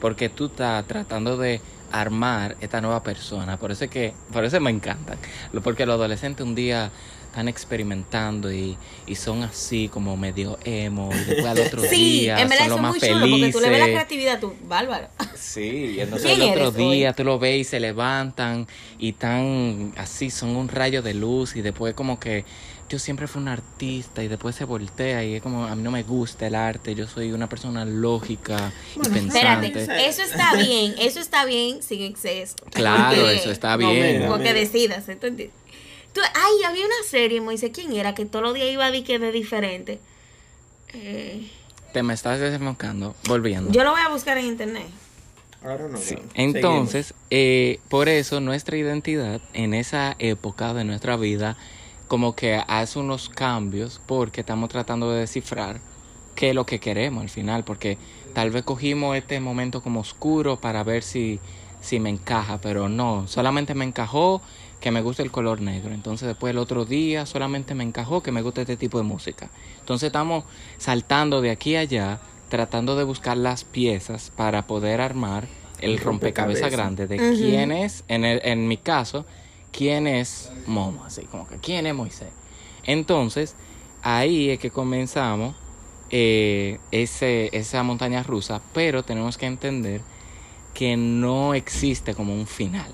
Porque 0.00 0.30
tú 0.30 0.46
estás 0.46 0.86
tratando 0.86 1.36
de 1.36 1.60
armar 1.92 2.56
esta 2.60 2.80
nueva 2.80 3.02
persona. 3.02 3.58
Por 3.58 3.70
eso 3.70 3.84
es 3.84 3.90
que, 3.90 4.14
por 4.32 4.42
eso 4.44 4.58
me 4.58 4.70
encantan. 4.70 5.18
Porque 5.62 5.84
los 5.84 5.96
adolescentes 5.96 6.46
un 6.46 6.54
día 6.54 6.90
están 7.30 7.48
experimentando 7.48 8.52
y, 8.52 8.76
y 9.06 9.14
son 9.14 9.42
así 9.44 9.88
como 9.88 10.16
medio 10.16 10.58
emo 10.64 11.10
y 11.14 11.18
después 11.24 11.46
al 11.46 11.60
otro 11.66 11.82
Sí, 11.82 12.20
día 12.22 12.40
en 12.40 12.48
verdad 12.48 12.66
son 12.68 12.76
es 12.76 12.82
más 12.82 12.90
muy 12.90 13.00
chulo 13.00 13.20
porque 13.30 13.52
tú 13.52 13.60
le 13.60 13.70
ves 13.70 13.78
la 13.78 13.86
creatividad, 13.86 14.40
tú, 14.40 14.54
bárbaro. 14.68 15.08
Sí, 15.36 15.94
y 15.96 16.00
entonces 16.00 16.28
¿Quién 16.34 16.42
el 16.42 16.48
otro 16.50 16.62
eres 16.68 16.74
hoy? 16.76 16.96
día 16.96 17.12
tú 17.12 17.24
lo 17.24 17.38
ves 17.38 17.60
y 17.60 17.64
se 17.64 17.80
levantan 17.80 18.66
y 18.98 19.10
están 19.10 19.92
así, 19.96 20.30
son 20.30 20.56
un 20.56 20.68
rayo 20.68 21.02
de 21.02 21.14
luz 21.14 21.56
y 21.56 21.62
después 21.62 21.94
como 21.94 22.18
que 22.18 22.44
yo 22.88 22.98
siempre 22.98 23.28
fui 23.28 23.40
un 23.40 23.46
artista 23.46 24.24
y 24.24 24.26
después 24.26 24.56
se 24.56 24.64
voltea 24.64 25.24
y 25.24 25.34
es 25.36 25.42
como 25.42 25.64
a 25.64 25.76
mí 25.76 25.82
no 25.84 25.92
me 25.92 26.02
gusta 26.02 26.48
el 26.48 26.56
arte, 26.56 26.96
yo 26.96 27.06
soy 27.06 27.30
una 27.30 27.48
persona 27.48 27.84
lógica 27.84 28.72
Bueno, 28.96 29.16
y 29.16 29.20
pensante. 29.20 29.66
Espérate, 29.68 30.08
eso 30.08 30.22
está 30.22 30.56
bien, 30.56 30.94
eso 30.98 31.20
está 31.20 31.44
bien 31.44 31.80
sin 31.84 32.02
exceso. 32.02 32.56
Claro, 32.72 33.16
Porque- 33.22 33.36
eso 33.36 33.52
está 33.52 33.76
No, 33.76 33.90
bien. 33.92 34.16
mira. 34.16 34.28
Porque 34.28 34.52
decidas, 34.52 35.04
¿tú 35.04 35.12
entiendes? 35.28 35.50
Tú, 36.12 36.20
ay, 36.34 36.64
había 36.66 36.84
una 36.84 37.02
serie, 37.08 37.40
Moisés, 37.40 37.70
¿quién 37.72 37.92
era? 37.92 38.14
Que 38.14 38.24
todos 38.26 38.44
los 38.44 38.54
días 38.54 38.68
iba 38.70 38.86
a 38.86 38.90
decir 38.90 39.06
que 39.06 39.18
de 39.18 39.32
diferente. 39.32 40.00
Eh, 40.92 41.48
Te 41.92 42.02
me 42.02 42.14
estás 42.14 42.40
desenfocando, 42.40 43.14
volviendo. 43.28 43.70
yo 43.70 43.84
lo 43.84 43.92
voy 43.92 44.00
a 44.00 44.08
buscar 44.08 44.38
en 44.38 44.46
internet. 44.46 44.86
Ahora 45.62 45.88
no. 45.88 45.98
Sí. 45.98 46.16
no. 46.16 46.22
Entonces, 46.34 47.14
eh, 47.30 47.78
por 47.88 48.08
eso 48.08 48.40
nuestra 48.40 48.76
identidad 48.76 49.40
en 49.52 49.74
esa 49.74 50.16
época 50.18 50.74
de 50.74 50.84
nuestra 50.84 51.16
vida 51.16 51.56
como 52.08 52.34
que 52.34 52.60
hace 52.66 52.98
unos 52.98 53.28
cambios 53.28 54.00
porque 54.06 54.40
estamos 54.40 54.68
tratando 54.68 55.12
de 55.12 55.20
descifrar 55.20 55.80
qué 56.34 56.48
es 56.50 56.54
lo 56.56 56.66
que 56.66 56.80
queremos 56.80 57.22
al 57.22 57.28
final, 57.28 57.62
porque 57.62 57.98
tal 58.34 58.50
vez 58.50 58.64
cogimos 58.64 59.16
este 59.16 59.38
momento 59.38 59.80
como 59.82 60.00
oscuro 60.00 60.58
para 60.58 60.82
ver 60.82 61.02
si, 61.04 61.38
si 61.80 61.98
me 62.00 62.10
encaja, 62.10 62.58
pero 62.58 62.88
no, 62.88 63.26
solamente 63.26 63.74
me 63.74 63.84
encajó 63.84 64.42
que 64.80 64.90
me 64.90 65.02
gusta 65.02 65.22
el 65.22 65.30
color 65.30 65.60
negro, 65.60 65.92
entonces 65.92 66.26
después 66.28 66.50
el 66.52 66.58
otro 66.58 66.84
día 66.84 67.26
solamente 67.26 67.74
me 67.74 67.84
encajó 67.84 68.22
que 68.22 68.32
me 68.32 68.42
gusta 68.42 68.62
este 68.62 68.76
tipo 68.76 68.98
de 68.98 69.04
música. 69.04 69.50
Entonces 69.80 70.06
estamos 70.06 70.44
saltando 70.78 71.40
de 71.42 71.50
aquí 71.50 71.76
a 71.76 71.80
allá, 71.80 72.20
tratando 72.48 72.96
de 72.96 73.04
buscar 73.04 73.36
las 73.36 73.64
piezas 73.64 74.30
para 74.34 74.66
poder 74.66 75.00
armar 75.00 75.48
el 75.80 75.98
rompecabezas 75.98 76.62
rompecabezas. 76.62 76.72
grande 76.72 77.06
de 77.06 77.16
quién 77.38 77.72
es, 77.72 78.04
en, 78.08 78.24
el- 78.24 78.40
en 78.44 78.68
mi 78.68 78.76
caso, 78.76 79.24
quién 79.72 80.06
es 80.06 80.50
Momo, 80.66 81.04
así 81.04 81.22
como 81.22 81.46
que 81.46 81.56
quién 81.58 81.86
es 81.86 81.94
Moisés. 81.94 82.28
Entonces, 82.84 83.54
ahí 84.02 84.50
es 84.50 84.58
que 84.58 84.70
comenzamos 84.70 85.54
eh, 86.10 86.78
ese, 86.90 87.50
esa 87.56 87.82
montaña 87.82 88.22
rusa, 88.22 88.60
pero 88.74 89.02
tenemos 89.04 89.38
que 89.38 89.46
entender 89.46 90.00
que 90.74 90.96
no 90.96 91.54
existe 91.54 92.14
como 92.14 92.34
un 92.34 92.46
final. 92.46 92.90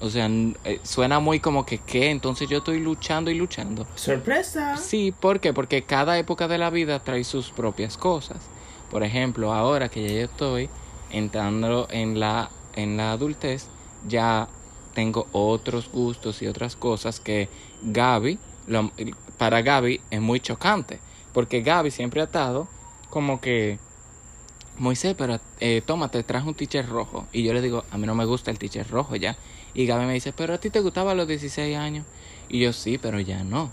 O 0.00 0.10
sea, 0.10 0.28
eh, 0.64 0.80
suena 0.82 1.20
muy 1.20 1.40
como 1.40 1.64
que, 1.64 1.78
¿qué? 1.78 2.10
Entonces 2.10 2.48
yo 2.48 2.58
estoy 2.58 2.80
luchando 2.80 3.30
y 3.30 3.34
luchando. 3.34 3.86
Sorpresa. 3.94 4.76
Sí, 4.76 5.10
¿por 5.12 5.40
qué? 5.40 5.52
Porque 5.54 5.84
cada 5.84 6.18
época 6.18 6.48
de 6.48 6.58
la 6.58 6.68
vida 6.70 6.98
trae 6.98 7.24
sus 7.24 7.50
propias 7.50 7.96
cosas. 7.96 8.38
Por 8.90 9.02
ejemplo, 9.02 9.52
ahora 9.54 9.88
que 9.88 10.02
ya 10.06 10.14
yo 10.14 10.24
estoy 10.26 10.68
entrando 11.10 11.88
en 11.90 12.20
la, 12.20 12.50
en 12.74 12.96
la 12.96 13.12
adultez, 13.12 13.68
ya 14.06 14.48
tengo 14.94 15.26
otros 15.32 15.90
gustos 15.90 16.42
y 16.42 16.46
otras 16.46 16.76
cosas 16.76 17.20
que 17.20 17.48
Gaby, 17.82 18.38
lo- 18.66 18.90
para 19.38 19.62
Gaby 19.62 20.00
es 20.10 20.20
muy 20.20 20.40
chocante. 20.40 21.00
Porque 21.32 21.62
Gaby 21.62 21.90
siempre 21.90 22.20
ha 22.20 22.24
estado 22.24 22.68
como 23.10 23.40
que, 23.40 23.78
Moisés, 24.78 25.14
pero 25.16 25.40
eh, 25.60 25.82
toma, 25.84 26.10
te 26.10 26.22
traje 26.22 26.46
un 26.46 26.54
teacher 26.54 26.88
rojo. 26.88 27.26
Y 27.32 27.42
yo 27.42 27.52
le 27.52 27.62
digo, 27.62 27.84
a 27.90 27.98
mí 27.98 28.06
no 28.06 28.14
me 28.14 28.24
gusta 28.24 28.50
el 28.50 28.58
teacher 28.58 28.88
rojo 28.88 29.16
ya. 29.16 29.36
Y 29.74 29.86
Gaby 29.86 30.06
me 30.06 30.14
dice, 30.14 30.32
pero 30.32 30.54
a 30.54 30.58
ti 30.58 30.70
te 30.70 30.80
gustaba 30.80 31.12
a 31.12 31.14
los 31.14 31.28
16 31.28 31.76
años. 31.76 32.06
Y 32.48 32.60
yo 32.60 32.72
sí, 32.72 32.98
pero 32.98 33.20
ya 33.20 33.44
no. 33.44 33.70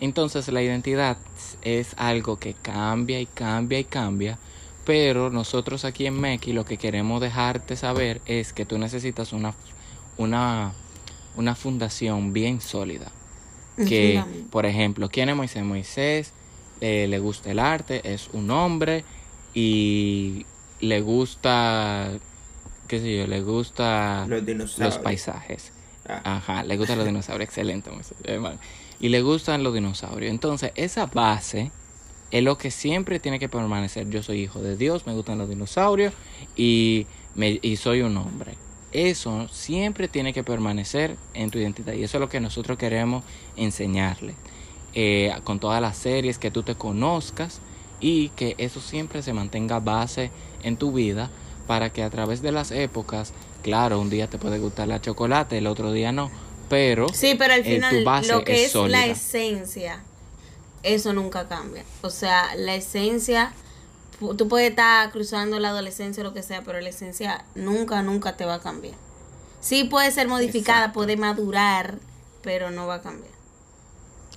Entonces 0.00 0.48
la 0.48 0.62
identidad 0.62 1.16
es 1.62 1.94
algo 1.96 2.38
que 2.38 2.54
cambia 2.54 3.20
y 3.20 3.26
cambia 3.26 3.78
y 3.78 3.84
cambia. 3.84 4.38
Pero 4.84 5.30
nosotros 5.30 5.84
aquí 5.84 6.06
en 6.06 6.20
Meki 6.20 6.52
lo 6.52 6.64
que 6.64 6.76
queremos 6.76 7.20
dejarte 7.20 7.76
saber 7.76 8.20
es 8.26 8.52
que 8.52 8.66
tú 8.66 8.78
necesitas 8.78 9.32
una, 9.32 9.54
una, 10.16 10.72
una 11.36 11.54
fundación 11.54 12.32
bien 12.32 12.60
sólida. 12.60 13.12
Que, 13.76 14.22
por 14.50 14.66
ejemplo, 14.66 15.08
¿quién 15.08 15.28
es 15.28 15.36
Moisés? 15.36 15.64
Moisés 15.64 16.32
eh, 16.80 17.06
le 17.08 17.18
gusta 17.20 17.50
el 17.50 17.58
arte, 17.58 18.12
es 18.12 18.28
un 18.32 18.50
hombre 18.50 19.04
y 19.54 20.46
le 20.80 21.00
gusta, 21.00 22.10
qué 22.88 23.00
sé 23.00 23.18
yo, 23.18 23.26
le 23.26 23.42
gusta 23.42 24.26
Los 24.28 24.44
dinosaurios. 24.44 24.94
los 24.94 25.02
paisajes. 25.02 25.72
Ah. 26.08 26.36
Ajá, 26.36 26.64
le 26.64 26.76
gustan 26.76 26.98
los 26.98 27.06
dinosaurios, 27.06 27.48
excelente. 27.48 27.90
Hermano. 28.24 28.58
Y 29.00 29.08
le 29.08 29.22
gustan 29.22 29.62
los 29.62 29.74
dinosaurios. 29.74 30.30
Entonces, 30.30 30.72
esa 30.74 31.06
base 31.06 31.70
es 32.30 32.42
lo 32.42 32.58
que 32.58 32.70
siempre 32.70 33.20
tiene 33.20 33.38
que 33.38 33.48
permanecer. 33.48 34.08
Yo 34.10 34.22
soy 34.22 34.40
hijo 34.40 34.60
de 34.60 34.76
Dios, 34.76 35.06
me 35.06 35.12
gustan 35.14 35.38
los 35.38 35.48
dinosaurios 35.48 36.12
y, 36.56 37.06
me, 37.34 37.58
y 37.62 37.76
soy 37.76 38.02
un 38.02 38.16
hombre. 38.16 38.54
Eso 38.92 39.48
siempre 39.48 40.08
tiene 40.08 40.32
que 40.32 40.44
permanecer 40.44 41.16
en 41.34 41.50
tu 41.50 41.58
identidad 41.58 41.94
y 41.94 42.02
eso 42.02 42.18
es 42.18 42.20
lo 42.20 42.28
que 42.28 42.40
nosotros 42.40 42.76
queremos 42.78 43.24
enseñarle. 43.56 44.34
Eh, 44.94 45.32
con 45.44 45.58
todas 45.58 45.80
las 45.80 45.96
series, 45.96 46.38
que 46.38 46.50
tú 46.50 46.62
te 46.62 46.74
conozcas 46.74 47.60
y 48.02 48.28
que 48.30 48.54
eso 48.58 48.80
siempre 48.80 49.22
se 49.22 49.32
mantenga 49.32 49.80
base 49.80 50.30
en 50.62 50.76
tu 50.76 50.92
vida 50.92 51.30
para 51.66 51.90
que 51.92 52.02
a 52.02 52.10
través 52.10 52.42
de 52.42 52.52
las 52.52 52.72
épocas, 52.72 53.32
claro, 53.62 54.00
un 54.00 54.10
día 54.10 54.28
te 54.28 54.36
puede 54.38 54.58
gustar 54.58 54.88
la 54.88 55.00
chocolate, 55.00 55.56
el 55.58 55.66
otro 55.68 55.92
día 55.92 56.12
no, 56.12 56.30
pero 56.68 57.06
Sí, 57.14 57.36
pero 57.38 57.54
al 57.54 57.60
eh, 57.60 57.64
final 57.64 57.98
tu 57.98 58.04
base 58.04 58.32
lo 58.32 58.44
que 58.44 58.64
es 58.64 58.74
la 58.74 59.06
esencia, 59.06 60.02
eso 60.82 61.12
nunca 61.12 61.48
cambia. 61.48 61.84
O 62.02 62.10
sea, 62.10 62.54
la 62.56 62.74
esencia, 62.74 63.52
tú 64.36 64.48
puedes 64.48 64.70
estar 64.70 65.10
cruzando 65.12 65.60
la 65.60 65.68
adolescencia 65.68 66.22
o 66.22 66.24
lo 66.24 66.34
que 66.34 66.42
sea, 66.42 66.62
pero 66.62 66.80
la 66.80 66.88
esencia 66.88 67.44
nunca, 67.54 68.02
nunca 68.02 68.36
te 68.36 68.44
va 68.44 68.54
a 68.54 68.60
cambiar. 68.60 68.96
Sí 69.60 69.84
puede 69.84 70.10
ser 70.10 70.26
modificada, 70.26 70.78
Exacto. 70.80 70.94
puede 70.94 71.16
madurar, 71.16 71.98
pero 72.42 72.72
no 72.72 72.88
va 72.88 72.96
a 72.96 73.02
cambiar. 73.02 73.30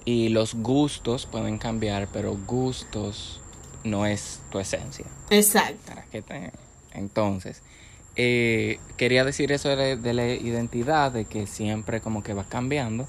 y 0.08 0.30
los 0.30 0.54
gustos 0.54 1.26
pueden 1.26 1.58
cambiar, 1.58 2.08
pero 2.14 2.38
gustos 2.46 3.42
no 3.86 4.06
es 4.06 4.42
tu 4.52 4.60
esencia. 4.60 5.06
Exacto. 5.30 5.78
Para 5.88 6.04
que 6.04 6.22
te- 6.22 6.52
Entonces, 6.94 7.62
eh, 8.18 8.80
quería 8.98 9.24
decir 9.26 9.52
eso 9.52 9.70
de, 9.70 9.76
la- 9.76 9.96
de 9.96 10.14
la 10.14 10.26
identidad, 10.28 11.12
de 11.12 11.26
que 11.26 11.48
siempre 11.48 12.02
como 12.02 12.24
que 12.24 12.34
va 12.34 12.44
cambiando, 12.46 13.06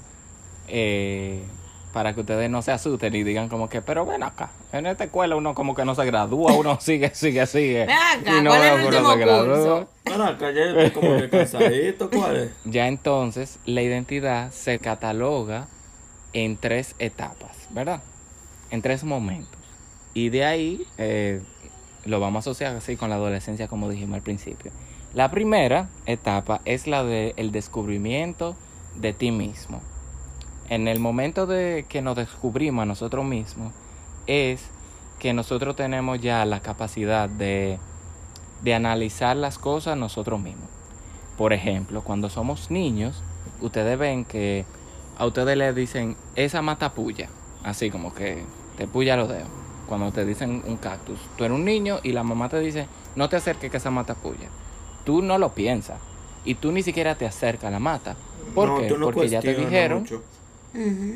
eh, 0.67 1.41
para 1.93 2.13
que 2.13 2.19
ustedes 2.19 2.49
no 2.49 2.61
se 2.61 2.71
asusten 2.71 3.15
y 3.15 3.23
digan 3.23 3.47
como 3.49 3.69
que, 3.69 3.81
pero 3.81 4.05
ven 4.05 4.21
acá, 4.23 4.51
en 4.73 4.85
esta 4.85 5.05
escuela 5.05 5.35
uno 5.35 5.55
como 5.55 5.73
que 5.73 5.85
no 5.85 5.95
se 5.95 6.05
gradúa, 6.05 6.53
uno 6.53 6.77
sigue, 6.81 7.13
sigue, 7.15 7.45
sigue. 7.47 7.85
Ven 7.85 7.89
acá, 7.91 8.39
y 8.39 8.43
no 8.43 8.49
¿cuál 8.51 8.61
es 8.63 8.65
veo 8.67 8.75
el 8.75 8.81
que 8.81 8.87
uno 8.87 8.97
último 8.97 9.11
se 9.13 9.17
gradúa. 9.19 10.27
acá 10.27 10.51
ya 10.51 10.93
como 10.93 11.17
que 11.17 11.29
cansadito, 11.29 12.09
¿cuál 12.09 12.37
es? 12.37 12.49
Ya 12.65 12.87
entonces 12.87 13.57
la 13.65 13.81
identidad 13.81 14.51
se 14.51 14.77
cataloga 14.79 15.67
en 16.33 16.57
tres 16.57 16.93
etapas, 16.99 17.55
¿verdad? 17.71 18.01
En 18.69 18.81
tres 18.81 19.03
momentos. 19.05 19.56
Y 20.17 20.29
de 20.29 20.45
ahí 20.45 20.83
eh, 20.97 21.43
lo 22.03 22.19
vamos 22.19 22.37
a 22.37 22.49
asociar 22.49 22.75
así 22.75 22.97
con 22.97 23.11
la 23.11 23.17
adolescencia 23.17 23.67
como 23.67 23.87
dijimos 23.87 24.15
al 24.15 24.23
principio. 24.23 24.71
La 25.13 25.29
primera 25.29 25.89
etapa 26.07 26.59
es 26.65 26.87
la 26.87 27.03
del 27.03 27.51
descubrimiento 27.51 28.55
de 28.95 29.13
ti 29.13 29.29
mismo. 29.29 29.79
En 30.69 30.87
el 30.87 30.99
momento 30.99 31.45
de 31.45 31.85
que 31.87 32.01
nos 32.01 32.15
descubrimos 32.15 32.81
a 32.81 32.85
nosotros 32.87 33.25
mismos 33.25 33.73
es 34.25 34.63
que 35.19 35.33
nosotros 35.33 35.75
tenemos 35.75 36.19
ya 36.19 36.43
la 36.45 36.61
capacidad 36.61 37.29
de, 37.29 37.77
de 38.63 38.73
analizar 38.73 39.37
las 39.37 39.59
cosas 39.59 39.99
nosotros 39.99 40.41
mismos. 40.41 40.67
Por 41.37 41.53
ejemplo, 41.53 42.03
cuando 42.03 42.31
somos 42.31 42.71
niños, 42.71 43.21
ustedes 43.61 43.99
ven 43.99 44.25
que 44.25 44.65
a 45.15 45.27
ustedes 45.27 45.55
les 45.55 45.75
dicen 45.75 46.17
esa 46.35 46.63
mata 46.63 46.93
puya, 46.93 47.29
así 47.63 47.91
como 47.91 48.15
que 48.15 48.43
te 48.77 48.87
puya 48.87 49.15
los 49.15 49.29
dedos. 49.29 49.66
Cuando 49.87 50.11
te 50.11 50.25
dicen 50.25 50.63
un 50.67 50.77
cactus, 50.77 51.17
tú 51.37 51.45
eres 51.45 51.55
un 51.55 51.65
niño 51.65 51.99
y 52.03 52.11
la 52.11 52.23
mamá 52.23 52.49
te 52.49 52.59
dice 52.59 52.87
no 53.15 53.29
te 53.29 53.37
acerques 53.37 53.71
que 53.71 53.77
esa 53.77 53.89
mata 53.91 54.15
puya. 54.15 54.49
Tú 55.05 55.21
no 55.21 55.37
lo 55.37 55.53
piensas 55.53 55.97
y 56.45 56.55
tú 56.55 56.71
ni 56.71 56.83
siquiera 56.83 57.15
te 57.15 57.25
acercas 57.25 57.65
a 57.69 57.71
la 57.71 57.79
mata. 57.79 58.15
¿Por 58.53 58.67
No, 58.69 58.77
qué? 58.79 58.87
tú 58.87 58.97
no 58.97 59.05
Porque 59.05 59.29
ya 59.29 59.41
te 59.41 59.55
dijeron. 59.55 59.99
mucho. 60.01 60.21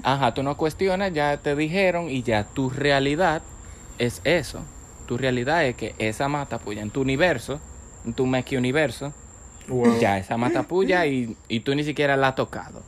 Ajá, 0.04 0.34
tú 0.34 0.42
no 0.42 0.56
cuestionas, 0.58 1.14
ya 1.14 1.38
te 1.38 1.56
dijeron 1.56 2.10
y 2.10 2.24
ya 2.24 2.46
tu 2.46 2.70
realidad 2.70 3.42
es 4.00 4.22
eso. 4.24 4.62
Tu 5.06 5.18
realidad 5.18 5.66
es 5.66 5.76
que 5.76 5.94
esa 6.00 6.28
mata 6.30 6.58
puya 6.58 6.82
en 6.82 6.90
tu 6.90 7.02
universo, 7.02 7.60
en 8.06 8.14
tu 8.14 8.26
Meki 8.26 8.56
universo, 8.58 9.14
Wow. 9.68 10.00
ya 10.00 10.18
esa 10.18 10.38
mata 10.38 10.64
puya 10.64 11.06
y, 11.06 11.36
y 11.48 11.60
tú 11.60 11.76
ni 11.76 11.84
siquiera 11.84 12.18
la 12.18 12.30
has 12.30 12.36
tocado. 12.36 12.82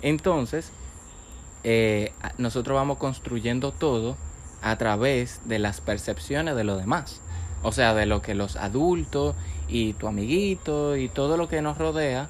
Entonces, 0.00 0.70
eh, 1.64 2.12
nosotros 2.38 2.74
vamos 2.76 2.98
construyendo 2.98 3.72
todo 3.72 4.16
a 4.64 4.76
través 4.78 5.40
de 5.44 5.58
las 5.58 5.80
percepciones 5.80 6.56
de 6.56 6.64
los 6.64 6.78
demás. 6.78 7.20
O 7.62 7.72
sea, 7.72 7.94
de 7.94 8.06
lo 8.06 8.20
que 8.22 8.34
los 8.34 8.56
adultos 8.56 9.34
y 9.68 9.92
tu 9.94 10.06
amiguito 10.08 10.96
y 10.96 11.08
todo 11.08 11.36
lo 11.36 11.48
que 11.48 11.62
nos 11.62 11.78
rodea, 11.78 12.28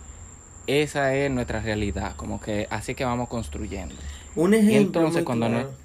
esa 0.66 1.14
es 1.14 1.30
nuestra 1.30 1.60
realidad. 1.60 2.14
Como 2.16 2.40
que 2.40 2.66
así 2.70 2.94
que 2.94 3.04
vamos 3.04 3.28
construyendo. 3.28 3.94
Un 4.36 4.54
ejemplo. 4.54 4.72
Y 4.74 4.76
entonces 4.84 5.14
muy 5.14 5.24
cuando 5.24 5.48
no- 5.48 5.54
claro, 5.60 5.84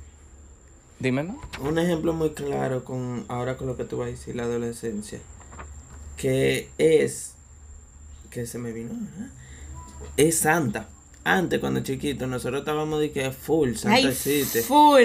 Dime, 0.99 1.23
¿no? 1.23 1.39
Un 1.61 1.79
ejemplo 1.79 2.11
muy 2.13 2.31
claro 2.31 2.83
con 2.83 3.23
ahora 3.29 3.55
con 3.55 3.67
lo 3.67 3.77
que 3.77 3.85
tú 3.85 3.97
vas 3.99 4.07
a 4.09 4.11
decir, 4.11 4.35
la 4.35 4.43
adolescencia. 4.43 5.19
Que 6.17 6.69
es. 6.77 7.35
Que 8.29 8.45
se 8.45 8.57
me 8.59 8.73
vino. 8.73 8.91
¿eh? 8.91 9.29
Es 10.17 10.39
Santa. 10.39 10.89
Antes, 11.23 11.59
cuando 11.59 11.79
chiquito, 11.81 12.27
nosotros 12.27 12.59
estábamos 12.61 12.99
de 12.99 13.11
que 13.11 13.31
full 13.31 13.75
Santa 13.75 13.95
Ay, 13.97 14.05
existe. 14.07 14.61
full. 14.61 15.03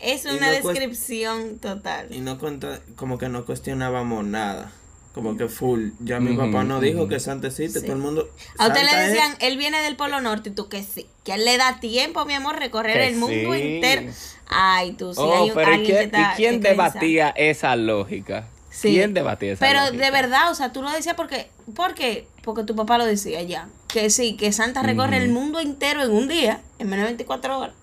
Es 0.00 0.24
una 0.24 0.46
no 0.46 0.50
descripción 0.52 1.58
total. 1.58 2.06
Y 2.10 2.20
no 2.20 2.38
cuenta, 2.38 2.80
como 2.96 3.18
que 3.18 3.28
no 3.28 3.44
cuestionábamos 3.44 4.24
nada. 4.24 4.72
Como 5.14 5.36
que 5.36 5.48
full. 5.48 5.88
Ya 5.98 6.20
mi 6.20 6.36
papá 6.36 6.62
no 6.62 6.80
dijo 6.80 7.08
que 7.08 7.18
Santa 7.18 7.48
existe. 7.48 7.80
Sí. 7.80 7.86
Todo 7.86 7.96
el 7.96 8.02
mundo. 8.02 8.30
A 8.58 8.68
usted 8.68 8.82
le 8.84 8.96
decían, 8.96 9.34
él 9.40 9.56
viene 9.58 9.80
del 9.82 9.96
Polo 9.96 10.20
Norte 10.20 10.50
y 10.50 10.52
tú 10.52 10.68
que 10.68 10.84
sí. 10.84 11.06
Que 11.24 11.34
él 11.34 11.44
le 11.44 11.56
da 11.58 11.80
tiempo, 11.80 12.24
mi 12.26 12.34
amor, 12.34 12.56
recorrer 12.60 12.96
Que 12.96 13.08
el 13.08 13.16
mundo 13.16 13.52
sí. 13.52 13.60
entero. 13.60 14.12
Ay, 14.46 14.92
tú 14.92 15.12
sí. 15.12 15.20
Oh, 15.20 15.42
hay 15.42 15.48
un, 15.50 15.54
pero 15.56 15.74
¿y 15.74 15.78
que 15.78 15.84
quién, 15.84 15.98
está- 16.04 16.32
¿y 16.32 16.36
quién 16.36 16.60
debatía 16.60 17.30
esa 17.30 17.74
lógica? 17.74 18.46
Sí. 18.70 18.90
¿Quién 18.94 19.12
debatía 19.12 19.54
esa 19.54 19.66
Pero 19.66 19.80
lógica? 19.86 20.04
de 20.04 20.10
verdad, 20.12 20.50
o 20.52 20.54
sea, 20.54 20.72
tú 20.72 20.80
lo 20.80 20.90
decías 20.90 21.16
porque, 21.16 21.50
¿por 21.74 21.94
qué? 21.94 22.28
Porque 22.44 22.62
tu 22.62 22.76
papá 22.76 22.96
lo 22.96 23.04
decía 23.04 23.42
ya. 23.42 23.68
Que 23.88 24.10
sí, 24.10 24.36
que 24.36 24.52
Santa 24.52 24.82
recorre 24.84 25.16
el 25.16 25.28
mundo 25.30 25.58
entero 25.58 26.02
en 26.04 26.12
un 26.12 26.28
día, 26.28 26.60
en 26.78 26.88
menos 26.88 27.02
de 27.02 27.08
24 27.14 27.58
horas. 27.58 27.74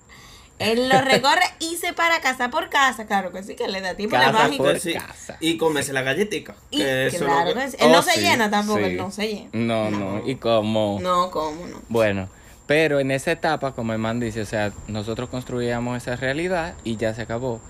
Él 0.60 0.90
lo 0.90 1.02
recorre 1.02 1.44
y 1.60 1.76
se 1.78 1.94
para 1.94 2.20
casa 2.20 2.50
por 2.50 2.70
casa. 2.70 3.06
Claro 3.06 3.32
que 3.32 3.44
sí, 3.44 3.56
que 3.56 3.68
le 3.68 3.80
da 3.82 3.94
tiempo 3.96 4.18
de 4.18 4.24
Casa 4.24 4.34
mágico. 4.40 4.64
por 4.64 4.80
sí, 4.80 4.94
casa. 4.94 5.38
Y 5.40 5.58
comerse 5.58 5.94
la 5.94 6.02
galletica. 6.02 6.56
Y 6.72 6.80
que 6.80 7.14
claro 7.20 7.54
que- 7.54 7.60
que 7.60 7.72
sí. 7.72 7.78
Él 7.80 7.92
no 7.92 8.00
Oh, 8.00 8.02
se 8.02 8.12
sí, 8.14 8.22
llena 8.22 8.50
tampoco, 8.50 8.80
sí. 8.80 8.86
él 8.86 8.98
no 8.98 9.12
se 9.12 9.28
llena. 9.28 9.50
No, 9.54 9.92
no, 9.92 10.28
¿y 10.28 10.36
cómo? 10.36 10.98
No, 11.02 11.30
¿cómo 11.30 11.68
no? 11.68 11.80
Bueno, 11.90 12.28
pero 12.66 13.00
en 13.00 13.12
esa 13.12 13.32
etapa, 13.32 13.74
como 13.74 13.94
el 13.94 14.00
man 14.00 14.20
dice, 14.20 14.42
o 14.42 14.46
sea, 14.46 14.72
nosotros 14.88 15.30
construíamos 15.30 15.98
esa 15.98 16.16
realidad 16.16 16.74
y 16.84 16.98
ya 16.98 17.14
se 17.14 17.22
acabó. 17.22 17.62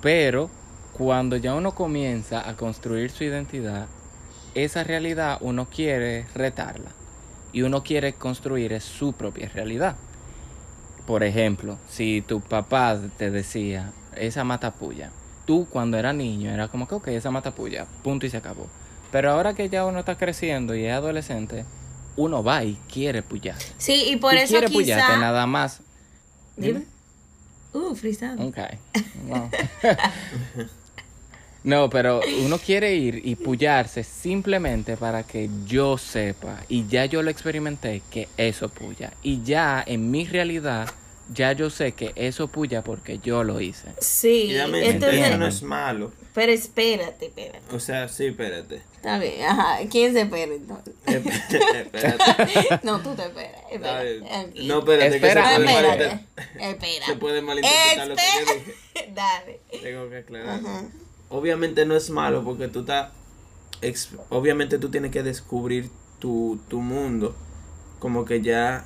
Pero 0.00 0.50
cuando 0.94 1.36
ya 1.36 1.54
uno 1.54 1.74
comienza 1.74 2.48
a 2.48 2.56
construir 2.56 3.10
su 3.10 3.24
identidad, 3.24 3.86
esa 4.54 4.82
realidad 4.84 5.38
uno 5.40 5.68
quiere 5.68 6.26
retarla 6.34 6.90
y 7.52 7.62
uno 7.62 7.82
quiere 7.82 8.14
construir 8.14 8.80
su 8.80 9.12
propia 9.12 9.48
realidad. 9.48 9.96
Por 11.06 11.22
ejemplo, 11.22 11.78
si 11.88 12.22
tu 12.22 12.40
papá 12.40 12.98
te 13.18 13.30
decía 13.30 13.92
esa 14.16 14.44
matapuya, 14.44 15.10
tú 15.46 15.66
cuando 15.70 15.98
era 15.98 16.12
niño 16.12 16.50
era 16.50 16.68
como 16.68 16.88
que, 16.88 16.94
ok, 16.94 17.08
esa 17.08 17.30
matapuya, 17.30 17.86
punto 18.02 18.26
y 18.26 18.30
se 18.30 18.38
acabó. 18.38 18.68
Pero 19.12 19.30
ahora 19.30 19.54
que 19.54 19.68
ya 19.68 19.84
uno 19.84 20.00
está 20.00 20.16
creciendo 20.16 20.74
y 20.74 20.86
es 20.86 20.92
adolescente, 20.92 21.64
uno 22.16 22.42
va 22.42 22.64
y 22.64 22.78
quiere 22.92 23.22
puyar. 23.22 23.56
Sí, 23.76 24.04
y 24.08 24.16
por 24.16 24.32
Tú 24.32 24.38
eso 24.38 24.60
puyarte 24.72 25.04
quizá... 25.04 25.18
nada 25.18 25.46
más. 25.46 25.80
Dime. 26.56 26.84
Uh, 27.72 27.94
frisado. 27.94 28.42
Ok. 28.46 28.58
No. 29.28 29.50
No, 31.64 31.88
pero 31.90 32.20
uno 32.42 32.58
quiere 32.58 32.94
ir 32.94 33.22
y 33.24 33.36
pullarse 33.36 34.04
simplemente 34.04 34.96
para 34.98 35.22
que 35.22 35.48
yo 35.64 35.96
sepa 35.98 36.60
y 36.68 36.86
ya 36.86 37.06
yo 37.06 37.22
lo 37.22 37.30
experimenté 37.30 38.02
que 38.10 38.28
eso 38.36 38.68
puya. 38.68 39.12
Y 39.22 39.42
ya 39.44 39.82
en 39.86 40.10
mi 40.10 40.26
realidad, 40.26 40.88
ya 41.32 41.52
yo 41.52 41.70
sé 41.70 41.92
que 41.92 42.12
eso 42.16 42.48
puya 42.48 42.82
porque 42.84 43.18
yo 43.18 43.44
lo 43.44 43.60
hice. 43.62 43.88
Sí, 43.98 44.48
Y 44.50 44.54
dame- 44.54 44.86
entonces... 44.90 45.26
eso 45.26 45.38
no 45.38 45.46
es 45.46 45.62
malo. 45.62 46.12
Pero 46.34 46.52
espérate, 46.52 47.26
espérate. 47.26 47.74
O 47.74 47.80
sea, 47.80 48.08
sí, 48.08 48.26
espérate. 48.26 48.82
Está 48.96 49.18
bien, 49.18 49.42
ajá. 49.44 49.78
¿Quién 49.90 50.12
se 50.12 50.20
espera 50.22 50.52
entonces? 50.52 50.92
espérate. 51.06 52.80
no, 52.82 53.00
tú 53.00 53.14
te 53.14 53.22
esperas. 53.22 53.62
Está 53.70 54.02
espera, 54.02 54.02
bien. 54.02 54.24
tranquilo. 54.24 54.74
No, 54.74 54.80
espérate, 54.80 55.16
Espera. 55.16 55.42
que 55.42 55.48
se 55.48 55.58
No, 55.58 55.64
puede, 55.64 56.06
espérate. 56.70 57.06
se 57.06 57.16
puede 57.16 57.40
malinterpretar 57.42 58.08
lo 58.08 58.16
que 58.16 58.22
yo 58.22 58.54
dije. 58.54 58.74
Espera. 58.94 59.14
Dale. 59.14 59.60
Tengo 59.82 60.10
que 60.10 60.16
aclarar. 60.18 60.60
Ajá. 60.60 60.84
Obviamente 61.28 61.86
no 61.86 61.94
es 61.96 62.10
malo 62.10 62.44
porque 62.44 62.68
tú 62.68 62.80
estás. 62.80 63.10
ex- 63.82 64.10
Obviamente 64.30 64.78
tú 64.78 64.88
tienes 64.90 65.10
que 65.10 65.22
descubrir 65.22 65.90
tu, 66.18 66.58
tu 66.68 66.80
mundo. 66.80 67.34
Como 67.98 68.24
que 68.24 68.40
ya. 68.42 68.84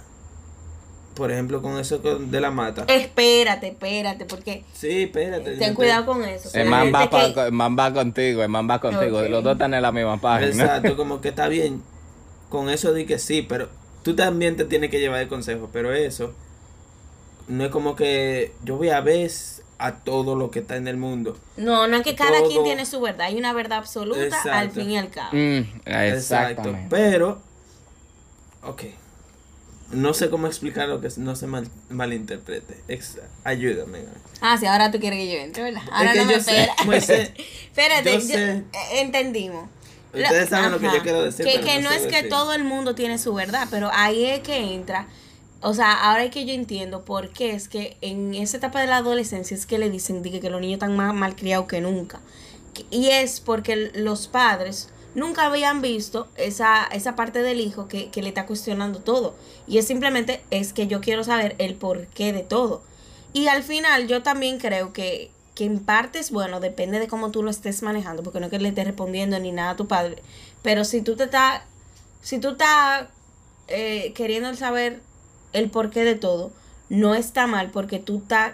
Por 1.14 1.32
ejemplo, 1.32 1.60
con 1.60 1.78
eso 1.78 2.00
con- 2.00 2.30
de 2.30 2.40
la 2.40 2.50
mata. 2.52 2.84
Espérate, 2.86 3.68
espérate, 3.68 4.24
porque 4.24 4.64
Sí, 4.72 5.02
espérate. 5.04 5.56
ten 5.56 5.74
cuidado 5.74 6.06
con 6.06 6.22
eso. 6.22 6.48
El 6.54 6.68
man, 6.68 6.92
va 6.94 7.06
Solamente 7.06 7.08
pa- 7.10 7.34
que- 7.42 7.46
el 7.48 7.52
man 7.52 7.76
va 7.76 7.92
contigo, 7.92 8.42
el 8.44 8.48
man 8.48 8.70
va 8.70 8.80
contigo. 8.80 9.20
Los 9.22 9.42
dos 9.42 9.54
están 9.54 9.74
en 9.74 9.82
la 9.82 9.90
misma 9.90 10.20
página. 10.20 10.50
Exacto, 10.50 10.96
como 10.96 11.20
que 11.20 11.30
está 11.30 11.48
bien. 11.48 11.82
Con 12.48 12.70
eso 12.70 12.94
di 12.94 13.04
que 13.04 13.18
sí, 13.18 13.42
pero 13.42 13.68
tú 14.04 14.14
también 14.14 14.56
te 14.56 14.64
tienes 14.64 14.90
que 14.90 15.00
llevar 15.00 15.20
el 15.20 15.28
consejo. 15.28 15.68
Pero 15.72 15.92
eso. 15.92 16.32
No 17.48 17.64
es 17.64 17.70
como 17.70 17.96
que 17.96 18.52
yo 18.62 18.76
voy 18.76 18.90
a 18.90 19.00
ver 19.00 19.28
a 19.78 19.92
todo 19.96 20.34
lo 20.34 20.50
que 20.50 20.58
está 20.60 20.76
en 20.76 20.88
el 20.88 20.96
mundo. 20.96 21.38
No, 21.56 21.86
no 21.86 21.96
es 21.98 22.02
que 22.02 22.14
cada 22.16 22.42
quien 22.46 22.64
tiene 22.64 22.84
su 22.84 23.00
verdad. 23.00 23.26
Hay 23.26 23.36
una 23.36 23.52
verdad 23.52 23.78
absoluta 23.78 24.40
al 24.52 24.70
fin 24.70 24.90
y 24.90 24.98
al 24.98 25.08
cabo. 25.10 25.30
Mm, 25.32 25.62
Exacto. 25.86 26.76
Pero, 26.90 27.40
ok. 28.64 28.82
No 29.90 30.12
sé 30.12 30.28
cómo 30.28 30.46
explicar 30.46 30.86
lo 30.88 31.00
que 31.00 31.08
no 31.16 31.34
se 31.34 31.46
mal, 31.46 31.66
malinterprete. 31.88 32.76
Ex- 32.88 33.18
ayúdame. 33.44 34.00
Ah, 34.42 34.58
sí, 34.58 34.66
ahora 34.66 34.90
tú 34.90 35.00
quieres 35.00 35.18
que 35.18 35.32
yo 35.32 35.38
entre, 35.38 35.62
¿verdad? 35.62 35.80
Ahora 35.90 36.12
que 36.12 36.18
no 36.18 36.24
me 36.26 36.40
sé, 36.40 36.60
espera. 36.60 36.74
pues, 36.84 37.04
sé- 37.06 37.34
Espérate, 37.68 38.12
yo 38.12 38.20
sé. 38.20 38.52
eh, 38.58 38.64
entendimos. 39.00 39.68
Ustedes 40.12 40.48
saben 40.50 40.72
lo 40.72 40.78
que 40.78 40.86
yo 40.86 41.02
quiero 41.02 41.22
decir, 41.22 41.46
Que, 41.46 41.60
que 41.60 41.76
no 41.80 41.84
no 41.84 41.90
sé 41.90 41.96
es 41.96 42.02
que 42.06 42.16
decir. 42.16 42.28
todo 42.30 42.52
el 42.52 42.64
mundo 42.64 42.94
tiene 42.94 43.18
su 43.18 43.32
verdad, 43.32 43.68
pero 43.70 43.90
ahí 43.92 44.24
es 44.26 44.40
que 44.40 44.56
entra. 44.74 45.06
O 45.60 45.74
sea, 45.74 45.92
ahora 45.92 46.24
es 46.24 46.30
que 46.30 46.44
yo 46.44 46.54
entiendo 46.54 47.04
por 47.04 47.30
qué 47.30 47.52
es 47.52 47.68
que 47.68 47.96
en 48.00 48.34
esa 48.34 48.58
etapa 48.58 48.80
de 48.80 48.86
la 48.86 48.98
adolescencia 48.98 49.56
es 49.56 49.66
que 49.66 49.78
le 49.78 49.90
dicen 49.90 50.22
di 50.22 50.30
que, 50.30 50.40
que 50.40 50.50
los 50.50 50.60
niños 50.60 50.74
están 50.74 50.96
más 50.96 51.12
malcriados 51.14 51.66
que 51.66 51.80
nunca. 51.80 52.20
Y 52.90 53.08
es 53.08 53.40
porque 53.40 53.90
los 53.94 54.28
padres 54.28 54.88
nunca 55.16 55.46
habían 55.46 55.82
visto 55.82 56.28
esa, 56.36 56.84
esa 56.92 57.16
parte 57.16 57.42
del 57.42 57.60
hijo 57.60 57.88
que, 57.88 58.08
que 58.10 58.22
le 58.22 58.28
está 58.28 58.46
cuestionando 58.46 59.00
todo. 59.00 59.34
Y 59.66 59.78
es 59.78 59.86
simplemente 59.86 60.42
es 60.50 60.72
que 60.72 60.86
yo 60.86 61.00
quiero 61.00 61.24
saber 61.24 61.56
el 61.58 61.74
porqué 61.74 62.32
de 62.32 62.42
todo. 62.42 62.82
Y 63.32 63.48
al 63.48 63.64
final 63.64 64.06
yo 64.06 64.22
también 64.22 64.58
creo 64.58 64.92
que, 64.92 65.30
que 65.54 65.64
en 65.64 65.80
partes, 65.80 66.30
bueno, 66.30 66.60
depende 66.60 67.00
de 67.00 67.08
cómo 67.08 67.32
tú 67.32 67.42
lo 67.42 67.50
estés 67.50 67.82
manejando, 67.82 68.22
porque 68.22 68.38
no 68.38 68.46
es 68.46 68.50
que 68.50 68.60
le 68.60 68.68
estés 68.68 68.86
respondiendo 68.86 69.38
ni 69.40 69.50
nada 69.50 69.70
a 69.70 69.76
tu 69.76 69.88
padre, 69.88 70.22
pero 70.62 70.84
si 70.84 71.02
tú 71.02 71.16
te 71.16 71.24
estás, 71.24 71.62
si 72.22 72.38
tú 72.38 72.50
estás 72.50 73.08
eh, 73.66 74.12
queriendo 74.14 74.54
saber 74.54 75.00
el 75.52 75.70
porqué 75.70 76.04
de 76.04 76.14
todo, 76.14 76.50
no 76.88 77.14
está 77.14 77.46
mal 77.46 77.70
porque 77.70 77.98
tú 77.98 78.18
estás 78.18 78.52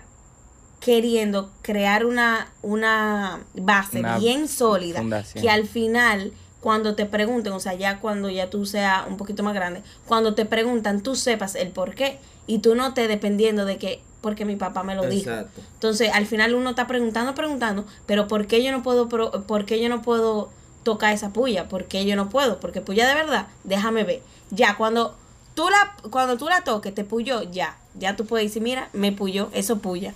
queriendo 0.80 1.50
crear 1.62 2.04
una, 2.04 2.48
una 2.62 3.40
base 3.54 4.00
Una 4.00 4.18
bien 4.18 4.48
sólida 4.48 4.98
fundación. 5.00 5.42
que 5.42 5.50
al 5.50 5.66
final 5.66 6.33
cuando 6.61 6.94
te 6.94 7.07
pregunten, 7.07 7.52
o 7.52 7.61
sea, 7.61 7.74
ya 7.74 8.00
cuando 8.00 8.28
ya 8.30 8.48
tú 8.50 8.64
seas 8.66 9.07
un 9.09 9.16
poquito 9.16 9.42
más 9.42 9.54
grande, 9.54 9.83
cuando 10.07 10.35
te 10.35 10.44
preguntan, 10.46 11.02
tú 11.02 11.14
sepas 11.14 11.54
el 11.54 11.68
por 11.68 11.94
qué 11.94 12.18
y 12.46 12.59
tú 12.59 12.74
no 12.74 12.94
te 12.94 13.07
dependiendo 13.09 13.64
de 13.64 13.76
que 13.78 14.02
porque 14.22 14.46
mi 14.46 14.57
papá 14.57 14.83
me 14.83 14.94
lo 14.94 15.02
dijo. 15.11 15.30
Entonces, 15.74 16.11
al 16.14 16.24
final 16.26 16.54
uno 16.54 16.70
está 16.70 16.87
preguntando, 16.87 17.35
preguntando, 17.35 17.85
pero 18.07 18.26
¿por 18.28 18.46
qué 18.46 18.62
yo 18.64 18.72
no 18.72 18.83
puedo 18.83 19.09
pro- 19.11 19.30
por 19.46 19.66
qué 19.66 19.78
yo 19.83 19.90
no 19.90 20.00
puedo 20.00 20.48
tocar 20.83 21.12
esa 21.12 21.30
puya? 21.35 21.68
¿Por 21.68 21.85
qué 21.85 22.07
yo 22.07 22.16
no 22.16 22.30
puedo? 22.30 22.61
Porque 22.61 22.80
puya 22.80 23.07
de 23.07 23.14
verdad, 23.14 23.48
déjame 23.64 24.04
ver. 24.04 24.22
Ya 24.50 24.76
cuando 24.78 25.14
tú 25.55 25.69
la 25.71 25.95
cuando 26.11 26.37
tú 26.37 26.49
la 26.49 26.62
toques 26.62 26.95
te 26.95 27.05
puyó, 27.05 27.43
ya. 27.51 27.77
Ya 27.97 28.17
tú 28.17 28.27
puedes 28.27 28.49
decir, 28.49 28.62
mira, 28.62 28.88
me 28.93 29.12
puyó, 29.12 29.51
eso 29.53 29.79
puya. 29.79 30.14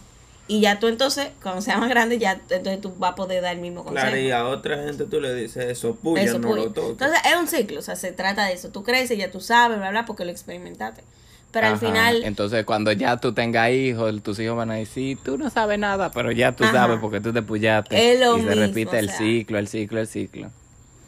Y 0.50 0.60
ya 0.60 0.78
tú 0.80 0.88
entonces, 0.88 1.28
cuando 1.42 1.60
sea 1.60 1.76
más 1.76 1.90
grande, 1.90 2.18
ya 2.18 2.40
entonces 2.48 2.80
tú 2.80 2.94
vas 2.98 3.12
a 3.12 3.14
poder 3.14 3.42
dar 3.42 3.54
el 3.54 3.60
mismo 3.60 3.84
consejo. 3.84 4.06
Claro, 4.06 4.18
y 4.20 4.30
a 4.30 4.46
otra 4.46 4.82
gente 4.82 5.04
tú 5.04 5.20
le 5.20 5.34
dices 5.34 5.66
eso, 5.66 5.94
puya, 5.94 6.22
Eso 6.22 6.38
no 6.38 6.48
puya. 6.48 6.64
lo 6.64 6.70
toques. 6.72 6.90
Entonces 6.92 7.18
es 7.26 7.36
un 7.36 7.46
ciclo, 7.48 7.78
o 7.80 7.82
sea, 7.82 7.96
se 7.96 8.12
trata 8.12 8.46
de 8.46 8.54
eso. 8.54 8.70
Tú 8.70 8.82
creces, 8.82 9.18
ya 9.18 9.30
tú 9.30 9.40
sabes, 9.40 9.78
bla, 9.78 9.90
bla, 9.90 10.06
porque 10.06 10.24
lo 10.24 10.30
experimentaste. 10.30 11.04
Pero 11.50 11.66
al 11.66 11.78
final, 11.78 12.24
Entonces, 12.24 12.64
cuando 12.66 12.92
ya 12.92 13.16
tú 13.16 13.32
tengas 13.32 13.70
hijos, 13.70 14.22
tus 14.22 14.38
hijos 14.38 14.56
van 14.56 14.70
a 14.70 14.74
decir, 14.74 15.18
tú 15.22 15.38
no 15.38 15.48
sabes 15.48 15.78
nada, 15.78 16.10
pero 16.10 16.30
ya 16.30 16.52
tú 16.52 16.64
Ajá. 16.64 16.72
sabes 16.74 16.98
porque 17.00 17.20
tú 17.20 17.32
te 17.32 17.40
puyaste. 17.42 18.12
Es 18.14 18.20
lo 18.20 18.36
y 18.38 18.42
se 18.42 18.54
repite 18.54 18.96
o 18.96 18.98
el 18.98 19.10
ciclo, 19.10 19.58
el 19.58 19.68
ciclo, 19.68 20.00
el 20.00 20.06
ciclo. 20.06 20.50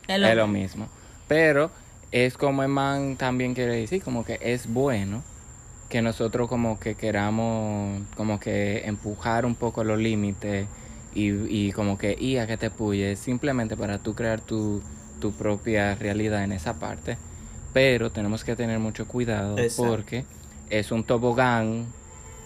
es 0.08 0.18
lo 0.20 0.26
es 0.26 0.36
lo 0.36 0.46
mismo. 0.46 0.88
Pero 1.28 1.70
es 2.10 2.36
como 2.36 2.62
el 2.62 2.68
man 2.68 3.16
también 3.16 3.54
quiere 3.54 3.76
decir, 3.76 4.02
como 4.02 4.24
que 4.24 4.38
es 4.40 4.66
bueno 4.66 5.24
que 5.88 6.02
nosotros 6.02 6.48
como 6.48 6.78
que 6.78 6.96
queramos 6.96 8.02
como 8.16 8.38
que 8.40 8.86
empujar 8.86 9.44
un 9.46 9.56
poco 9.56 9.84
los 9.84 9.98
límites 9.98 10.70
y, 11.12 11.30
y 11.68 11.72
como 11.72 11.98
que 11.98 12.16
y 12.18 12.38
a 12.38 12.46
que 12.46 12.56
te 12.58 12.70
puyes 12.70 13.18
simplemente 13.20 13.76
para 13.76 13.98
tú 14.02 14.14
crear 14.14 14.40
tu, 14.40 14.84
tu 15.18 15.36
propia 15.36 15.94
realidad 15.96 16.44
en 16.44 16.52
esa 16.52 16.78
parte. 16.78 17.18
Pero 17.72 18.12
tenemos 18.12 18.44
que 18.44 18.56
tener 18.56 18.78
mucho 18.80 19.06
cuidado 19.08 19.58
Exacto. 19.58 19.90
porque 19.90 20.26
es 20.68 20.90
un 20.92 21.04
tobogán 21.04 21.94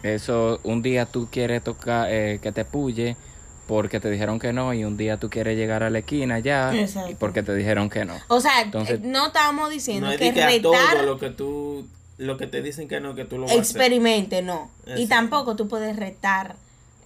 Eso, 0.03 0.61
un 0.65 0.83
día 0.83 1.07
tú 1.07 1.29
quieres 1.31 1.63
tocar, 1.65 2.09
eh, 2.11 2.39
que 2.43 2.53
te 2.53 2.65
puye 2.67 3.19
porque 3.67 4.01
te 4.01 4.11
dijeron 4.11 4.39
que 4.39 4.53
no, 4.53 4.75
y 4.75 4.85
un 4.85 4.97
día 4.97 5.19
tú 5.19 5.31
quieres 5.31 5.57
llegar 5.57 5.83
a 5.83 5.91
la 5.91 6.01
esquina 6.01 6.39
ya, 6.39 6.75
Exacto. 6.75 7.11
y 7.11 7.15
porque 7.15 7.43
te 7.43 7.55
dijeron 7.55 7.89
que 7.91 8.05
no. 8.05 8.15
O 8.29 8.41
sea, 8.41 8.63
Entonces- 8.63 9.01
no 9.01 9.29
estamos 9.29 9.71
diciendo 9.71 10.07
No 10.07 10.13
es 10.13 10.19
que 10.19 10.29
a 10.43 10.63
todo 10.63 10.73
retar 10.75 11.05
lo 11.05 11.19
que 11.19 11.31
tú, 11.31 11.87
lo 12.19 12.37
que 12.37 12.47
te 12.47 12.63
dicen 12.63 12.89
que 12.89 13.01
no, 13.01 13.15
que 13.15 13.25
tú 13.25 13.37
lo 13.37 13.43
vas 13.43 13.51
a 13.53 13.55
hacer. 13.55 13.65
experimente, 13.65 14.43
no. 14.43 14.71
Y 14.87 14.91
Exacto. 14.91 15.09
tampoco 15.09 15.57
tú 15.57 15.69
puedes 15.69 15.97
retar 15.97 16.57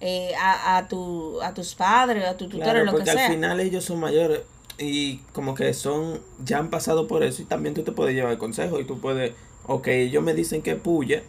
eh, 0.01 0.31
a, 0.39 0.77
a, 0.77 0.87
tu, 0.87 1.41
a 1.41 1.53
tus 1.53 1.75
padres, 1.75 2.25
a 2.25 2.37
tu 2.37 2.45
tutor, 2.47 2.63
Claro, 2.63 2.79
lo 2.85 2.91
que 2.91 2.97
porque 2.99 3.11
sea. 3.11 3.25
al 3.27 3.33
final 3.33 3.59
ellos 3.59 3.83
son 3.83 3.99
mayores 3.99 4.41
y 4.77 5.17
como 5.33 5.55
que 5.55 5.73
son, 5.73 6.21
ya 6.43 6.57
han 6.59 6.69
pasado 6.69 7.05
por 7.07 7.23
eso 7.23 7.41
y 7.41 7.45
también 7.45 7.73
tú 7.75 7.83
te 7.83 7.91
puedes 7.91 8.15
llevar 8.15 8.37
consejo 8.37 8.79
y 8.79 8.85
tú 8.85 8.99
puedes, 9.01 9.33
ok, 9.67 9.87
ellos 9.89 10.23
me 10.23 10.33
dicen 10.33 10.61
que 10.61 10.75
puye, 10.77 11.23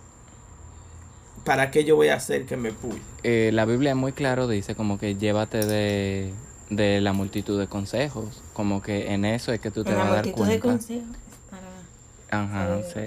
¿para 1.45 1.71
qué 1.71 1.85
yo 1.85 1.97
voy 1.97 2.09
a 2.09 2.15
hacer 2.17 2.47
que 2.47 2.57
me 2.57 2.73
puye? 2.73 3.01
Eh, 3.23 3.51
la 3.53 3.65
Biblia 3.65 3.95
muy 3.95 4.13
claro 4.13 4.49
dice 4.49 4.75
como 4.75 4.99
que 4.99 5.15
llévate 5.17 5.59
de, 5.65 6.33
de 6.71 7.01
la 7.01 7.13
multitud 7.13 7.59
de 7.59 7.67
consejos, 7.67 8.43
como 8.53 8.83
que 8.83 9.13
en 9.13 9.25
eso 9.25 9.53
es 9.53 9.61
que 9.61 9.71
tú 9.71 9.85
te 9.85 9.91
la 9.91 9.97
vas 9.99 10.07
a 10.07 10.11
dar 10.17 10.25
multitud 10.27 10.47
de 10.47 10.61
cuenta. 10.61 10.79
consejos. 10.79 11.17
para- 11.51 12.43
Ajá, 12.43 12.79
Sí. 12.83 12.93
sí. 12.95 13.01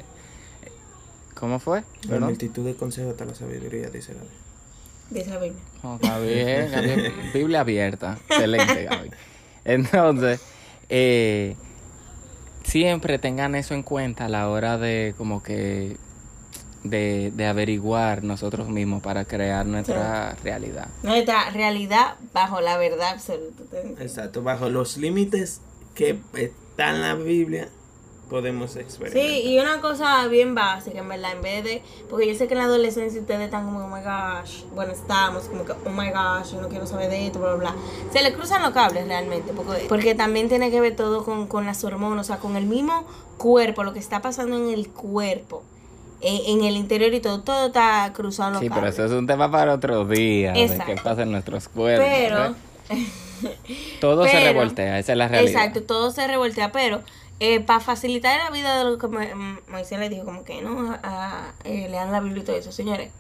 ¿Cómo 1.36 1.60
fue? 1.60 1.84
La 2.08 2.20
multitud 2.20 2.64
de 2.66 2.76
consejos 2.76 3.12
está 3.12 3.26
la 3.26 3.36
sabiduría, 3.36 3.90
dice 3.90 4.14
la 4.14 4.22
Biblia. 4.22 4.40
Dice 5.10 5.30
la 5.30 5.38
Biblia. 5.40 5.62
Oh, 5.84 5.96
está 5.96 6.20
bien, 6.20 6.72
Gaby. 6.72 7.12
Biblia 7.34 7.60
abierta. 7.62 8.18
Excelente, 8.30 8.84
Gaby. 8.86 9.10
Entonces, 9.66 10.40
eh, 10.90 11.56
siempre 12.64 13.20
tengan 13.20 13.56
eso 13.56 13.74
en 13.74 13.84
cuenta 13.84 14.26
a 14.26 14.30
la 14.30 14.48
hora 14.50 14.78
de 14.78 15.14
como 15.18 15.44
que 15.44 15.98
de, 16.84 17.32
de 17.34 17.46
averiguar 17.46 18.24
nosotros 18.24 18.70
mismos 18.70 19.02
para 19.02 19.26
crear 19.26 19.66
nuestra 19.66 20.36
realidad. 20.44 20.88
Nuestra 21.02 21.50
realidad 21.50 22.16
bajo 22.34 22.62
la 22.62 22.78
verdad 22.78 23.12
absoluta. 23.12 23.64
Exacto, 24.00 24.44
bajo 24.44 24.70
los 24.70 24.98
límites 24.98 25.62
que 25.96 26.20
están 26.36 26.96
en 26.96 27.02
la 27.02 27.16
Biblia 27.16 27.70
podemos 28.30 28.76
experimentar. 28.78 29.22
Sí, 29.22 29.42
y 29.44 29.60
una 29.60 29.80
cosa 29.80 30.28
bien 30.28 30.56
básica, 30.56 31.00
en 31.00 31.08
verdad, 31.08 31.34
en 31.34 31.42
vez 31.44 31.64
de, 31.64 31.84
porque 32.10 32.28
yo 32.28 32.34
sé 32.34 32.48
que 32.48 32.54
en 32.54 32.60
la 32.60 32.66
adolescencia 32.66 33.22
ustedes 33.22 33.42
están 33.42 33.66
como, 33.66 33.86
oh 33.86 33.88
my 33.88 34.02
gosh, 34.02 34.64
bueno, 34.74 34.92
estamos 34.92 35.44
como 35.44 35.66
que, 35.66 35.74
oh 35.74 35.90
my 35.90 36.10
gosh, 36.10 36.54
yo 36.54 36.62
no 36.62 36.68
quiero 36.68 36.88
saber 36.88 37.12
de 37.12 37.28
esto, 37.28 37.40
bla, 37.40 37.54
bla, 37.54 37.72
bla. 37.72 37.76
Se 38.12 38.24
le 38.24 38.34
cruzan 38.34 38.64
los 38.64 38.72
cables 38.72 39.08
realmente, 39.08 39.54
porque, 39.54 39.86
porque 39.88 40.16
también 40.16 40.50
tiene 40.50 40.72
que 40.72 40.82
ver 40.82 40.96
todo 40.96 41.24
con, 41.24 41.48
con 41.48 41.66
las 41.66 41.84
hormonas, 41.84 42.26
o 42.26 42.28
sea, 42.28 42.40
con 42.40 42.56
el 42.56 42.66
mismo 42.66 43.06
cuerpo, 43.38 43.84
lo 43.84 43.94
que 43.94 44.00
está 44.00 44.22
pasando 44.22 44.58
en 44.58 44.70
el 44.70 44.90
cuerpo, 44.90 45.64
en, 46.24 46.60
en 46.60 46.66
el 46.66 46.78
interior 46.78 47.14
y 47.14 47.20
todo, 47.20 47.42
todo 47.42 47.68
está 47.68 48.12
cruzado 48.14 48.50
en 48.50 48.54
los 48.56 48.62
Sí, 48.64 48.70
pero 48.70 48.88
eso 48.88 49.06
es 49.06 49.12
un 49.12 49.28
tema 49.28 49.52
para 49.52 49.74
otro 49.74 50.06
día, 50.06 50.54
de 50.54 50.64
Exacto. 50.64 50.86
qué 50.96 51.02
pasa 51.02 51.24
en 51.24 51.32
nuestros 51.32 51.68
cuerpos. 51.68 52.08
Pero, 52.10 52.46
¿eh? 52.46 52.54
Todo 54.00 54.26
se 54.28 54.40
revoltea, 54.40 55.00
esa 55.00 55.12
es 55.14 55.18
la 55.18 55.28
realidad. 55.28 55.52
Exacto, 55.64 55.84
todo 55.84 56.12
se 56.12 56.26
revoltea, 56.28 56.72
pero 56.72 57.02
para 57.66 57.82
facilitar 57.82 58.40
la 58.40 58.50
vida 58.52 58.78
de 58.78 58.86
lo 58.86 58.98
que 58.98 59.08
Mo- 59.08 59.20
Mo- 59.36 59.60
Moisés 59.68 60.00
le 60.00 60.08
dijo, 60.08 60.24
como 60.24 60.46
que 60.46 60.62
no, 60.62 60.98
a- 61.04 61.52
eh, 61.66 61.88
lean 61.90 62.12
la 62.14 62.22
Biblia 62.22 62.42
y 62.44 62.46
todo 62.46 62.56
eso, 62.56 62.72
señores, 62.72 63.12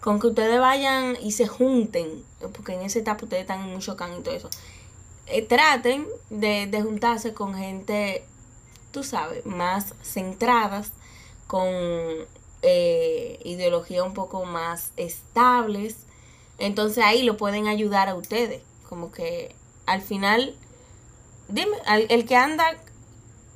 con 0.00 0.20
que 0.20 0.28
ustedes 0.28 0.60
vayan 0.60 1.16
y 1.20 1.32
se 1.32 1.48
junten, 1.48 2.22
porque 2.54 2.74
en 2.74 2.82
esa 2.82 3.00
etapa 3.00 3.24
ustedes 3.24 3.42
están 3.42 3.62
en 3.68 3.74
un 3.74 3.80
chocán 3.80 4.10
y 4.18 4.22
todo 4.22 4.34
eso, 4.34 4.50
eh, 5.26 5.42
traten 5.42 6.06
de, 6.30 6.66
de 6.68 6.82
juntarse 6.82 7.34
con 7.34 7.54
gente, 7.56 8.24
tú 8.92 9.02
sabes, 9.02 9.44
más 9.46 9.94
centradas, 10.04 10.92
con 11.48 11.66
eh, 12.62 13.38
ideología 13.44 14.04
un 14.04 14.14
poco 14.14 14.44
más 14.44 14.92
estables, 14.96 15.96
entonces 16.58 17.02
ahí 17.04 17.22
lo 17.22 17.36
pueden 17.36 17.66
ayudar 17.66 18.08
a 18.08 18.14
ustedes, 18.14 18.62
como 18.88 19.10
que 19.12 19.54
al 19.86 20.00
final 20.02 20.54
Dime, 21.48 21.76
al- 21.86 22.06
el 22.08 22.24
que 22.24 22.36
anda 22.36 22.64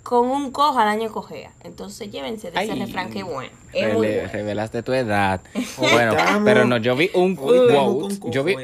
con 0.03 0.29
un 0.29 0.51
cojo 0.51 0.79
al 0.79 0.89
año 0.89 1.11
cojea. 1.11 1.53
Entonces 1.65 2.11
llévense 2.11 2.51
de 2.51 2.63
ese 2.63 2.73
Ay, 2.73 2.81
refrán 2.81 3.11
que 3.11 3.23
bueno. 3.23 3.51
Es 3.73 3.95
muy 3.95 4.07
Rele- 4.07 4.15
bueno. 4.17 4.33
Revelaste 4.33 4.83
tu 4.83 4.93
edad. 4.93 5.41
Bueno, 5.79 6.15
pero 6.45 6.65
no, 6.67 6.77
yo 6.77 6.95
vi 6.95 7.11
un 7.15 7.37
quote. 7.37 8.31
Yo 8.31 8.45
vi, 8.45 8.55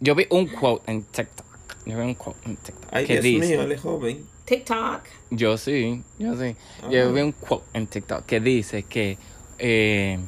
yo 0.00 0.14
vi 0.14 0.26
un 0.30 0.46
quote 0.48 0.90
en 0.90 1.02
TikTok. 1.04 1.46
Yo 1.86 1.96
vi 1.98 2.04
un 2.04 2.14
quote 2.14 2.38
en 2.46 2.56
TikTok. 2.56 2.88
Ay, 2.92 3.06
que 3.06 3.12
Dios 3.14 3.24
dice, 3.24 3.46
mío, 3.48 3.62
él 3.62 3.72
es 3.72 3.80
joven. 3.80 4.26
TikTok. 4.44 5.02
Yo 5.30 5.56
sí, 5.56 6.02
yo 6.18 6.36
sí. 6.36 6.56
Yo 6.90 7.12
vi 7.12 7.22
un 7.22 7.32
quote 7.32 7.64
en 7.72 7.86
TikTok 7.86 8.24
que 8.26 8.40
dice 8.40 8.82
que 8.82 9.18
eh, 9.58 10.18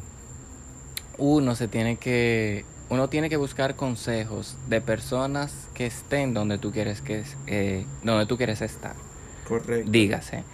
uno 1.19 1.55
se 1.55 1.69
tiene 1.69 1.97
que 1.97 2.65
uno 2.89 3.09
tiene 3.09 3.29
que 3.29 3.37
buscar 3.37 3.75
consejos 3.75 4.57
de 4.69 4.81
personas 4.81 5.69
que 5.75 5.87
estén 5.87 6.35
donde 6.35 6.59
tú 6.59 6.73
quieres 6.73 7.03
que 7.03 7.25
eh, 7.47 7.85
donde 8.03 8.27
tú 8.27 8.37
quieres 8.37 8.63
estar. 8.63 8.95
Correcto. 9.47 9.91
Dígase, 9.91 10.45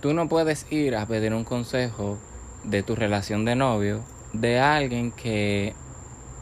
tú 0.00 0.12
no 0.12 0.28
puedes 0.28 0.70
ir 0.70 0.96
a 0.96 1.06
pedir 1.06 1.32
un 1.32 1.44
consejo 1.44 2.18
de 2.64 2.82
tu 2.82 2.96
relación 2.96 3.44
de 3.44 3.56
novio 3.56 4.02
de 4.32 4.58
alguien 4.58 5.12
que 5.12 5.74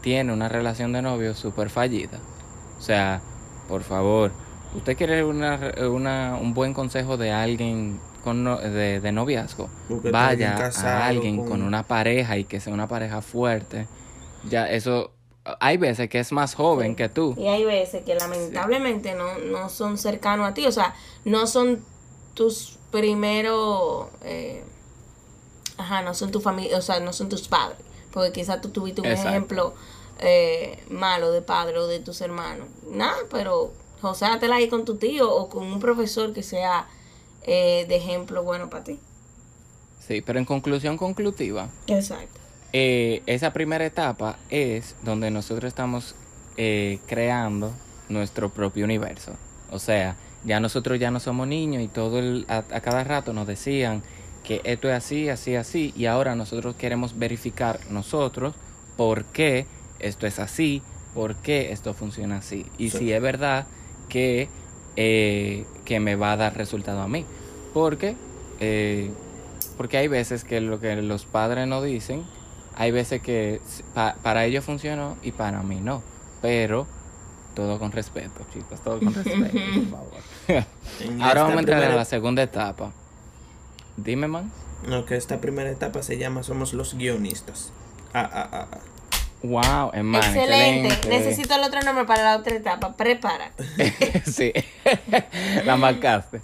tiene 0.01 0.33
una 0.33 0.49
relación 0.49 0.91
de 0.93 1.01
novio 1.01 1.33
súper 1.33 1.69
fallida. 1.69 2.19
O 2.77 2.81
sea, 2.81 3.21
por 3.67 3.83
favor, 3.83 4.31
usted 4.75 4.97
quiere 4.97 5.23
una, 5.23 5.73
una- 5.89 6.37
un 6.41 6.53
buen 6.53 6.73
consejo 6.73 7.17
de 7.17 7.31
alguien 7.31 7.99
con 8.23 8.43
no- 8.43 8.57
de, 8.57 8.99
de 8.99 9.11
noviazgo, 9.11 9.69
vaya 10.11 10.55
alguien 10.55 10.71
a 10.85 11.07
alguien 11.07 11.37
con- 11.37 11.47
con 11.49 11.61
una 11.61 11.83
pareja 11.83 12.37
y 12.37 12.43
que 12.45 12.59
sea 12.59 12.73
una 12.73 12.87
pareja 12.87 13.21
fuerte. 13.21 13.87
Ya, 14.49 14.69
eso, 14.69 15.11
hay 15.59 15.77
veces 15.77 16.09
que 16.09 16.19
es 16.19 16.31
más 16.31 16.55
joven 16.55 16.95
que 16.95 17.09
tú. 17.09 17.35
Y 17.37 17.47
hay 17.47 17.65
veces 17.65 18.03
que 18.03 18.15
lamentablemente 18.15 19.13
no, 19.13 19.37
no 19.37 19.69
son 19.69 19.97
cercanos 19.97 20.47
a 20.47 20.53
ti. 20.53 20.65
O 20.65 20.71
sea, 20.71 20.95
no 21.23 21.45
son 21.47 21.83
tus 22.33 22.77
primeros... 22.91 24.07
eh, 24.23 24.63
ajá, 25.77 26.01
no 26.01 26.13
son 26.13 26.31
tu 26.31 26.41
familia, 26.41 26.77
o 26.77 26.81
sea, 26.81 26.99
no 26.99 27.13
son 27.13 27.29
tus 27.29 27.47
padres. 27.47 27.79
Porque 28.11 28.31
quizás 28.31 28.61
tú 28.61 28.69
tuviste 28.69 29.01
un 29.01 29.07
Exacto. 29.07 29.29
ejemplo 29.29 29.73
eh, 30.19 30.83
malo 30.89 31.31
de 31.31 31.41
padre 31.41 31.77
o 31.77 31.87
de 31.87 31.99
tus 31.99 32.21
hermanos. 32.21 32.67
Nada, 32.89 33.17
pero 33.29 33.73
josátela 34.01 34.55
ahí 34.57 34.67
con 34.69 34.85
tu 34.85 34.95
tío 34.95 35.33
o 35.33 35.49
con 35.49 35.63
un 35.65 35.79
profesor 35.79 36.33
que 36.33 36.43
sea 36.43 36.87
eh, 37.43 37.85
de 37.87 37.95
ejemplo 37.95 38.43
bueno 38.43 38.69
para 38.69 38.83
ti. 38.83 38.99
Sí, 40.05 40.21
pero 40.21 40.37
en 40.39 40.45
conclusión 40.45 40.97
conclusiva, 40.97 41.69
Exacto. 41.87 42.39
eh, 42.73 43.23
esa 43.25 43.53
primera 43.53 43.85
etapa 43.85 44.37
es 44.49 44.95
donde 45.03 45.31
nosotros 45.31 45.67
estamos 45.67 46.15
eh, 46.57 46.99
creando 47.07 47.71
nuestro 48.09 48.49
propio 48.49 48.85
universo. 48.85 49.31
O 49.71 49.79
sea, 49.79 50.15
ya 50.43 50.59
nosotros 50.59 50.99
ya 50.99 51.09
no 51.09 51.19
somos 51.19 51.47
niños 51.47 51.81
y 51.81 51.87
todo 51.87 52.19
el, 52.19 52.45
a, 52.47 52.57
a 52.57 52.81
cada 52.81 53.03
rato 53.03 53.33
nos 53.33 53.47
decían 53.47 54.03
que 54.43 54.61
esto 54.63 54.87
es 54.89 54.93
así, 54.93 55.27
así, 55.29 55.55
así, 55.55 55.91
y 55.97 56.05
ahora 56.05 56.35
nosotros 56.35 56.75
queremos 56.75 57.17
verificar 57.17 57.79
nosotros 57.89 58.53
por 58.95 59.25
qué 59.25 59.65
esto 59.97 60.27
es 60.27 60.37
así, 60.37 60.83
por 61.15 61.35
qué 61.37 61.71
esto 61.71 61.95
funciona 61.95 62.37
así, 62.37 62.67
y 62.77 62.91
Sí. 62.91 62.99
si 62.99 63.11
es 63.11 63.21
verdad 63.23 63.65
que, 64.09 64.49
eh, 64.95 65.65
que 65.85 65.99
me 65.99 66.15
va 66.15 66.33
a 66.33 66.37
dar 66.37 66.55
resultado 66.57 67.01
a 67.01 67.07
mí. 67.07 67.25
Porque, 67.73 68.15
eh, 68.59 69.11
porque 69.77 69.97
hay 69.97 70.07
veces 70.07 70.43
que 70.43 70.61
lo 70.61 70.79
que 70.79 70.95
los 71.01 71.25
padres 71.25 71.67
nos 71.67 71.83
dicen, 71.83 72.23
hay 72.75 72.91
veces 72.91 73.21
que 73.21 73.61
pa- 73.93 74.15
para 74.23 74.45
ellos 74.45 74.63
funcionó 74.65 75.17
y 75.23 75.31
para 75.31 75.61
mí 75.63 75.81
no. 75.81 76.01
Pero 76.41 76.87
todo 77.55 77.79
con 77.79 77.91
respeto, 77.91 78.45
chicos, 78.53 78.81
todo 78.81 78.99
con 78.99 79.13
respeto, 79.13 79.57
por 79.73 79.89
favor. 79.89 80.25
Ahora 81.21 81.41
vamos 81.43 81.57
a 81.57 81.59
entrar 81.59 81.77
a 81.79 81.81
primera- 81.81 81.95
la 81.95 82.05
segunda 82.05 82.43
etapa. 82.43 82.91
Dime, 83.97 84.27
man. 84.27 84.51
No, 84.87 85.05
que 85.05 85.15
esta 85.15 85.39
primera 85.41 85.69
etapa 85.69 86.03
se 86.03 86.17
llama 86.17 86.43
Somos 86.43 86.73
los 86.73 86.95
guionistas. 86.95 87.71
Ah, 88.13 88.29
ah, 88.31 88.49
ah, 88.51 88.67
ah. 88.73 88.77
Wow, 89.45 89.91
hermano. 89.93 90.25
Excelente. 90.25 90.87
excelente. 90.87 91.09
Necesito 91.09 91.55
el 91.55 91.63
otro 91.63 91.81
nombre 91.81 92.05
para 92.05 92.23
la 92.23 92.37
otra 92.37 92.55
etapa. 92.55 92.95
Prepara. 92.95 93.51
sí, 94.25 94.51
la 95.65 95.75
marcaste. 95.77 96.41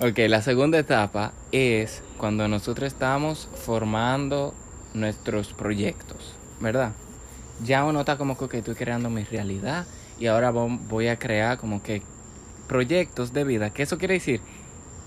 Ok, 0.00 0.18
la 0.28 0.42
segunda 0.42 0.78
etapa 0.78 1.32
es 1.52 2.02
cuando 2.18 2.48
nosotros 2.48 2.86
estamos 2.92 3.48
formando 3.64 4.54
nuestros 4.92 5.52
proyectos, 5.52 6.34
¿verdad? 6.60 6.92
Ya 7.62 7.84
uno 7.84 8.00
está 8.00 8.16
como 8.18 8.36
que 8.36 8.58
estoy 8.58 8.74
creando 8.74 9.10
mi 9.10 9.22
realidad 9.24 9.86
y 10.18 10.26
ahora 10.26 10.52
vo- 10.52 10.78
voy 10.88 11.08
a 11.08 11.16
crear 11.18 11.58
como 11.58 11.82
que 11.82 12.02
proyectos 12.66 13.32
de 13.32 13.44
vida. 13.44 13.70
¿Qué 13.70 13.84
eso 13.84 13.98
quiere 13.98 14.14
decir? 14.14 14.40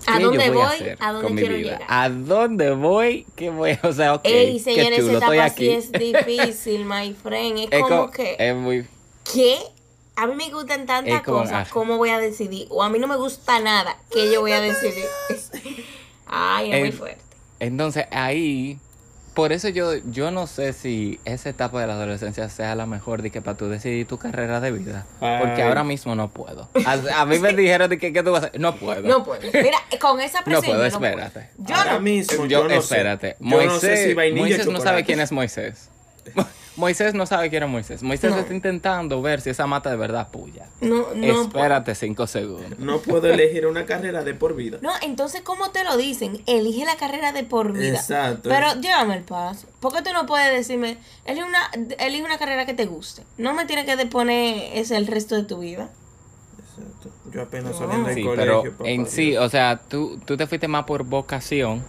¿A 0.08 0.18
¿Qué 0.18 0.24
dónde 0.24 0.46
yo 0.46 0.52
voy? 0.54 0.64
hacer 0.64 0.98
¿A 1.00 1.12
dónde 1.12 1.26
con 1.26 1.34
mi 1.36 1.42
quiero 1.42 1.56
vida? 1.56 1.72
llegar? 1.72 1.86
¿A 1.90 2.08
dónde 2.08 2.70
voy? 2.72 3.26
¿Qué 3.36 3.50
voy? 3.50 3.78
O 3.82 3.92
sea, 3.92 4.14
ok, 4.14 4.24
Ey, 4.24 4.54
qué 4.54 4.60
señores, 4.64 4.98
chulo, 5.00 5.08
esa 5.12 5.18
estoy 5.18 5.38
etapa 5.38 5.54
sí 5.54 5.70
aquí. 5.70 5.70
es 5.70 5.92
difícil, 5.92 6.84
my 6.84 7.14
friend. 7.14 7.58
Es 7.58 7.68
Es 7.70 7.82
como 7.82 8.06
co- 8.06 8.10
que, 8.12 8.36
es 8.38 8.54
muy... 8.56 8.86
¿qué? 9.32 9.58
A 10.16 10.26
mí 10.26 10.34
me 10.34 10.50
gustan 10.50 10.86
tantas 10.86 11.22
como, 11.22 11.38
cosas, 11.40 11.68
ah. 11.68 11.70
¿cómo 11.72 11.96
voy 11.96 12.10
a 12.10 12.18
decidir? 12.18 12.66
O 12.70 12.82
a 12.82 12.88
mí 12.88 12.98
no 12.98 13.06
me 13.06 13.16
gusta 13.16 13.60
nada, 13.60 13.96
¿qué 14.10 14.32
yo 14.32 14.40
voy 14.40 14.52
a 14.52 14.60
decidir? 14.60 15.04
Ay, 16.26 16.72
es 16.72 16.80
muy 16.80 16.92
fuerte. 16.92 17.22
Entonces 17.60 18.06
ahí 18.10 18.78
por 19.38 19.52
eso 19.52 19.68
yo, 19.68 19.94
yo 20.10 20.32
no 20.32 20.48
sé 20.48 20.72
si 20.72 21.20
esa 21.24 21.48
etapa 21.50 21.80
de 21.80 21.86
la 21.86 21.92
adolescencia 21.92 22.48
sea 22.48 22.74
la 22.74 22.86
mejor 22.86 23.22
de 23.22 23.30
que 23.30 23.40
para 23.40 23.56
tú 23.56 23.68
decidir 23.68 24.04
tu 24.04 24.18
carrera 24.18 24.58
de 24.60 24.72
vida. 24.72 25.06
Porque 25.20 25.62
ahora 25.62 25.84
mismo 25.84 26.16
no 26.16 26.28
puedo. 26.28 26.68
A, 26.84 27.20
a 27.20 27.24
mí 27.24 27.38
me 27.38 27.52
dijeron 27.52 27.88
de 27.88 27.98
que 27.98 28.12
¿qué 28.12 28.24
tú 28.24 28.32
vas 28.32 28.42
a 28.42 28.46
hacer. 28.48 28.60
No 28.60 28.74
puedo. 28.74 29.02
No 29.02 29.22
puedo. 29.22 29.40
Mira, 29.54 29.78
con 30.00 30.20
esa 30.20 30.40
No 30.40 30.44
presión. 30.46 30.64
puedo, 30.76 30.90
no 30.90 30.98
puedo. 30.98 31.12
espérate. 31.20 31.50
Yo 31.56 31.76
Ahora 31.76 31.92
no. 31.92 32.00
mismo, 32.00 32.46
Yo, 32.46 32.62
yo 32.62 32.68
no 32.68 32.74
espérate. 32.74 33.30
sé. 33.30 33.36
Yo 33.38 33.48
no 33.48 33.56
Moisés, 33.66 33.80
sé 33.80 34.08
si 34.08 34.32
Moisés 34.34 34.66
no 34.66 34.80
sabe 34.80 35.04
quién 35.04 35.20
es 35.20 35.30
Moisés. 35.30 35.88
Moisés 36.78 37.12
no 37.12 37.26
sabe 37.26 37.50
quién 37.50 37.64
es 37.64 37.68
Moisés. 37.68 38.02
Moisés 38.04 38.30
No. 38.30 38.38
está 38.38 38.54
intentando 38.54 39.20
ver 39.20 39.40
si 39.40 39.50
esa 39.50 39.66
mata 39.66 39.90
de 39.90 39.96
verdad 39.96 40.28
puya. 40.30 40.66
No, 40.80 41.08
no. 41.14 41.42
Espérate 41.42 41.94
cinco 41.96 42.26
segundos. 42.28 42.78
No 42.78 42.98
puedo 43.00 43.26
elegir 43.26 43.66
una 43.66 43.84
carrera 43.84 44.22
de 44.22 44.32
por 44.34 44.54
vida. 44.54 44.78
No, 44.80 44.92
entonces, 45.02 45.42
¿cómo 45.42 45.70
te 45.70 45.82
lo 45.84 45.96
dicen? 45.96 46.40
Elige 46.46 46.84
la 46.84 46.96
carrera 46.96 47.32
de 47.32 47.42
por 47.42 47.72
vida. 47.72 47.96
Exacto. 47.98 48.48
Pero 48.48 48.80
llévame 48.80 49.16
el 49.16 49.24
paso. 49.24 49.66
¿Por 49.80 49.92
qué 49.92 50.02
tú 50.02 50.12
no 50.12 50.24
puedes 50.26 50.52
decirme, 50.52 50.98
elige 51.24 51.44
una, 51.44 51.68
elige 51.98 52.24
una 52.24 52.38
carrera 52.38 52.64
que 52.64 52.74
te 52.74 52.86
guste? 52.86 53.24
No 53.36 53.54
me 53.54 53.64
tienes 53.66 53.84
que 53.84 54.06
poner 54.06 54.76
ese 54.78 54.96
el 54.96 55.06
resto 55.08 55.34
de 55.34 55.42
tu 55.42 55.58
vida. 55.58 55.90
Exacto. 56.58 57.10
Yo 57.32 57.42
apenas 57.42 57.72
No. 57.72 57.78
saliendo 57.78 58.06
del 58.08 58.14
Sí, 58.16 58.22
colegio. 58.24 58.62
pero 58.62 58.76
papá 58.78 58.88
en 58.90 59.06
sí, 59.06 59.30
Dios. 59.30 59.44
o 59.44 59.48
sea, 59.48 59.80
tú, 59.88 60.18
tú 60.24 60.36
te 60.36 60.46
fuiste 60.46 60.68
más 60.68 60.84
por 60.84 61.02
vocación, 61.02 61.84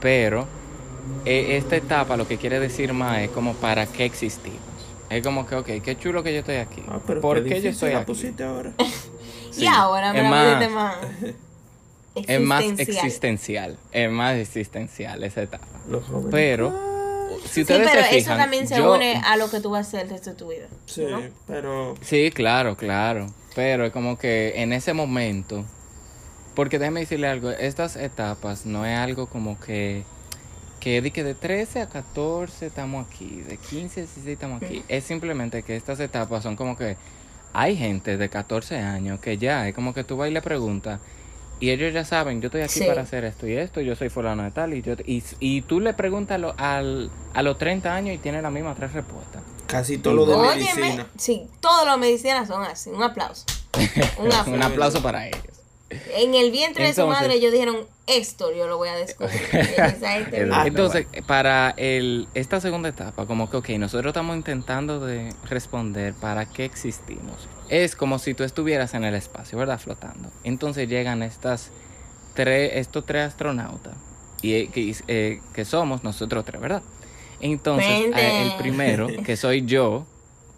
pero 0.00 0.46
esta 1.24 1.76
etapa 1.76 2.16
lo 2.16 2.26
que 2.26 2.36
quiere 2.38 2.58
decir 2.60 2.92
más 2.92 3.18
es 3.20 3.30
como 3.30 3.54
para 3.54 3.86
qué 3.86 4.04
existimos. 4.04 4.58
Es 5.10 5.22
como 5.24 5.44
que, 5.46 5.56
ok, 5.56 5.66
qué 5.82 5.96
chulo 5.98 6.22
que 6.22 6.32
yo 6.32 6.40
estoy 6.40 6.56
aquí. 6.56 6.82
Ah, 6.88 7.00
pero 7.06 7.20
¿Por 7.20 7.42
qué 7.42 7.50
qué 7.50 7.62
yo 7.62 7.70
estoy 7.70 7.92
la 7.92 7.98
aquí? 8.00 8.06
pusiste 8.06 8.42
ahora. 8.44 8.72
Sí, 9.50 9.64
y 9.64 9.66
ahora 9.66 10.12
me 10.12 10.18
es 10.18 10.24
la 10.24 10.30
más- 10.30 10.54
pusiste 10.54 10.68
más. 10.74 10.96
Es 12.26 12.40
más 12.40 12.64
existencial. 12.78 13.76
es 13.92 14.10
más 14.10 14.36
existencial 14.36 15.22
esa 15.24 15.42
etapa. 15.42 15.66
Los 15.88 16.04
jóvenes. 16.04 16.30
Pero, 16.32 17.28
si 17.44 17.48
Sí, 17.48 17.60
ustedes 17.62 17.88
pero 17.90 18.04
se 18.04 18.18
eso 18.18 18.36
también 18.36 18.66
se 18.66 18.76
yo- 18.78 18.94
une 18.94 19.16
a 19.24 19.36
lo 19.36 19.48
que 19.50 19.60
tú 19.60 19.70
vas 19.70 19.86
a 19.86 19.88
hacer 19.88 20.00
el 20.04 20.10
resto 20.10 20.30
de 20.30 20.36
tu 20.36 20.48
vida. 20.48 20.66
Sí, 20.86 21.04
¿no? 21.08 21.20
pero. 21.46 21.94
Sí, 22.00 22.30
claro, 22.32 22.76
claro. 22.76 23.26
Pero 23.54 23.84
es 23.86 23.92
como 23.92 24.18
que 24.18 24.60
en 24.62 24.72
ese 24.72 24.92
momento, 24.92 25.64
porque 26.54 26.78
déjeme 26.80 27.00
decirle 27.00 27.28
algo, 27.28 27.50
estas 27.50 27.94
etapas 27.96 28.66
no 28.66 28.84
es 28.84 28.98
algo 28.98 29.26
como 29.28 29.58
que, 29.60 30.02
que 30.80 31.00
de, 31.02 31.10
que 31.10 31.22
de 31.22 31.34
13 31.34 31.82
a 31.82 31.88
14 31.88 32.66
estamos 32.66 33.06
aquí, 33.06 33.42
de 33.48 33.56
15 33.58 34.00
a 34.00 34.02
16 34.04 34.26
estamos 34.26 34.62
aquí. 34.62 34.82
Es 34.88 35.04
simplemente 35.04 35.62
que 35.62 35.76
estas 35.76 36.00
etapas 36.00 36.42
son 36.42 36.56
como 36.56 36.76
que 36.76 36.96
hay 37.52 37.76
gente 37.76 38.16
de 38.16 38.28
14 38.28 38.78
años 38.78 39.20
que 39.20 39.36
ya 39.38 39.68
es 39.68 39.74
como 39.74 39.92
que 39.94 40.04
tú 40.04 40.16
vas 40.16 40.28
y 40.30 40.32
le 40.32 40.40
preguntas. 40.42 41.00
Y 41.60 41.68
ellos 41.70 41.92
ya 41.92 42.06
saben, 42.06 42.40
yo 42.40 42.46
estoy 42.46 42.62
aquí 42.62 42.80
Sí. 42.80 42.84
para 42.86 43.02
hacer 43.02 43.24
esto 43.24 43.46
y 43.46 43.54
esto, 43.54 43.82
yo 43.82 43.94
soy 43.94 44.08
fulano 44.08 44.42
de 44.44 44.50
tal, 44.50 44.72
y, 44.72 44.80
yo, 44.80 44.94
y, 45.04 45.22
y 45.40 45.60
tú 45.60 45.78
le 45.80 45.92
preguntas 45.92 46.36
a, 46.36 46.38
lo- 46.38 46.54
al, 46.56 47.10
a 47.34 47.42
los 47.42 47.58
30 47.58 47.94
años 47.94 48.14
y 48.14 48.18
tiene 48.18 48.40
las 48.40 48.50
mismas 48.50 48.76
tres 48.78 48.94
respuestas. 48.94 49.42
Casi 49.66 49.98
todo 49.98 50.14
lo 50.14 50.24
de 50.26 50.34
Óyeme, 50.34 50.74
medicina. 50.80 51.06
sí, 51.18 51.46
todas 51.60 51.84
las 51.84 51.98
medicinas 51.98 52.48
son 52.48 52.62
así. 52.64 52.88
Un 52.88 53.02
aplauso. 53.02 53.44
Un 54.46 54.62
aplauso 54.62 55.02
para 55.02 55.28
ellos. 55.28 55.59
En 56.14 56.34
el 56.34 56.50
vientre 56.52 56.86
de 56.86 56.94
su 56.94 57.06
madre 57.06 57.34
ellos 57.34 57.52
dijeron, 57.52 57.78
esto 58.06 58.54
yo 58.54 58.66
lo 58.68 58.76
voy 58.76 58.88
a 58.88 58.94
descubrir. 58.94 59.40
Esa 59.52 60.18
es 60.18 60.32
El- 60.32 60.52
Entonces, 60.52 61.06
para 61.26 61.74
el, 61.76 62.28
esta 62.34 62.60
segunda 62.60 62.88
etapa, 62.88 63.26
como 63.26 63.50
que, 63.50 63.56
ok, 63.56 63.68
nosotros 63.70 64.10
estamos 64.10 64.36
intentando 64.36 65.04
de 65.04 65.32
responder 65.48 66.14
para 66.14 66.46
qué 66.46 66.64
existimos. 66.64 67.48
Es 67.68 67.96
como 67.96 68.18
si 68.18 68.34
tú 68.34 68.44
estuvieras 68.44 68.94
en 68.94 69.04
el 69.04 69.14
espacio, 69.14 69.58
¿verdad? 69.58 69.78
Flotando. 69.80 70.30
Entonces 70.44 70.88
llegan 70.88 71.22
estas 71.22 71.70
tres, 72.34 72.72
estos 72.74 73.04
tres 73.06 73.28
astronautas, 73.28 73.94
y, 74.42 74.54
eh, 74.54 74.70
que, 74.72 74.94
eh, 75.08 75.40
que 75.52 75.64
somos 75.64 76.04
nosotros 76.04 76.44
tres, 76.44 76.60
¿verdad? 76.60 76.82
Entonces, 77.40 77.88
Vente. 77.88 78.42
el 78.42 78.52
primero, 78.56 79.08
que 79.24 79.36
soy 79.36 79.64
yo, 79.66 80.06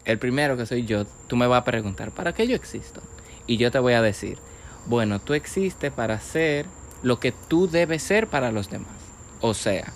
el 0.05 0.19
primero 0.19 0.57
que 0.57 0.67
soy 0.67 0.85
yo, 0.85 1.07
tú 1.27 1.37
me 1.37 1.47
vas 1.47 1.63
a 1.63 1.65
preguntar, 1.65 2.11
¿para 2.11 2.35
qué 2.35 2.47
yo 2.47 2.55
existo? 2.57 3.01
Y 3.47 3.57
yo 3.57 3.71
te 3.71 3.79
voy 3.79 3.95
a 3.95 4.03
decir, 4.03 4.39
bueno, 4.87 5.21
tú 5.21 5.35
existes 5.35 5.93
para 5.93 6.19
ser 6.21 6.67
lo 7.03 7.19
que 7.21 7.33
tú 7.33 7.69
debes 7.69 8.03
ser 8.03 8.27
para 8.29 8.53
los 8.53 8.71
demás. 8.71 8.89
O 9.41 9.55
sea, 9.55 9.93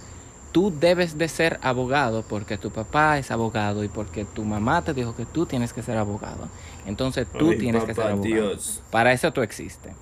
tú 0.52 0.72
debes 0.78 1.18
de 1.18 1.28
ser 1.28 1.58
abogado 1.62 2.22
porque 2.28 2.58
tu 2.58 2.70
papá 2.70 3.18
es 3.18 3.30
abogado 3.30 3.84
y 3.84 3.88
porque 3.88 4.24
tu 4.24 4.44
mamá 4.44 4.82
te 4.82 4.94
dijo 4.94 5.14
que 5.14 5.26
tú 5.26 5.46
tienes 5.46 5.72
que 5.72 5.82
ser 5.82 5.96
abogado. 5.98 6.48
Entonces 6.86 7.26
tú 7.38 7.50
Ay, 7.50 7.58
tienes 7.58 7.84
que 7.84 7.94
ser 7.94 8.04
abogado. 8.06 8.22
Dios. 8.22 8.82
Para 8.90 9.12
eso 9.12 9.32
tú 9.32 9.42
existes. 9.42 9.92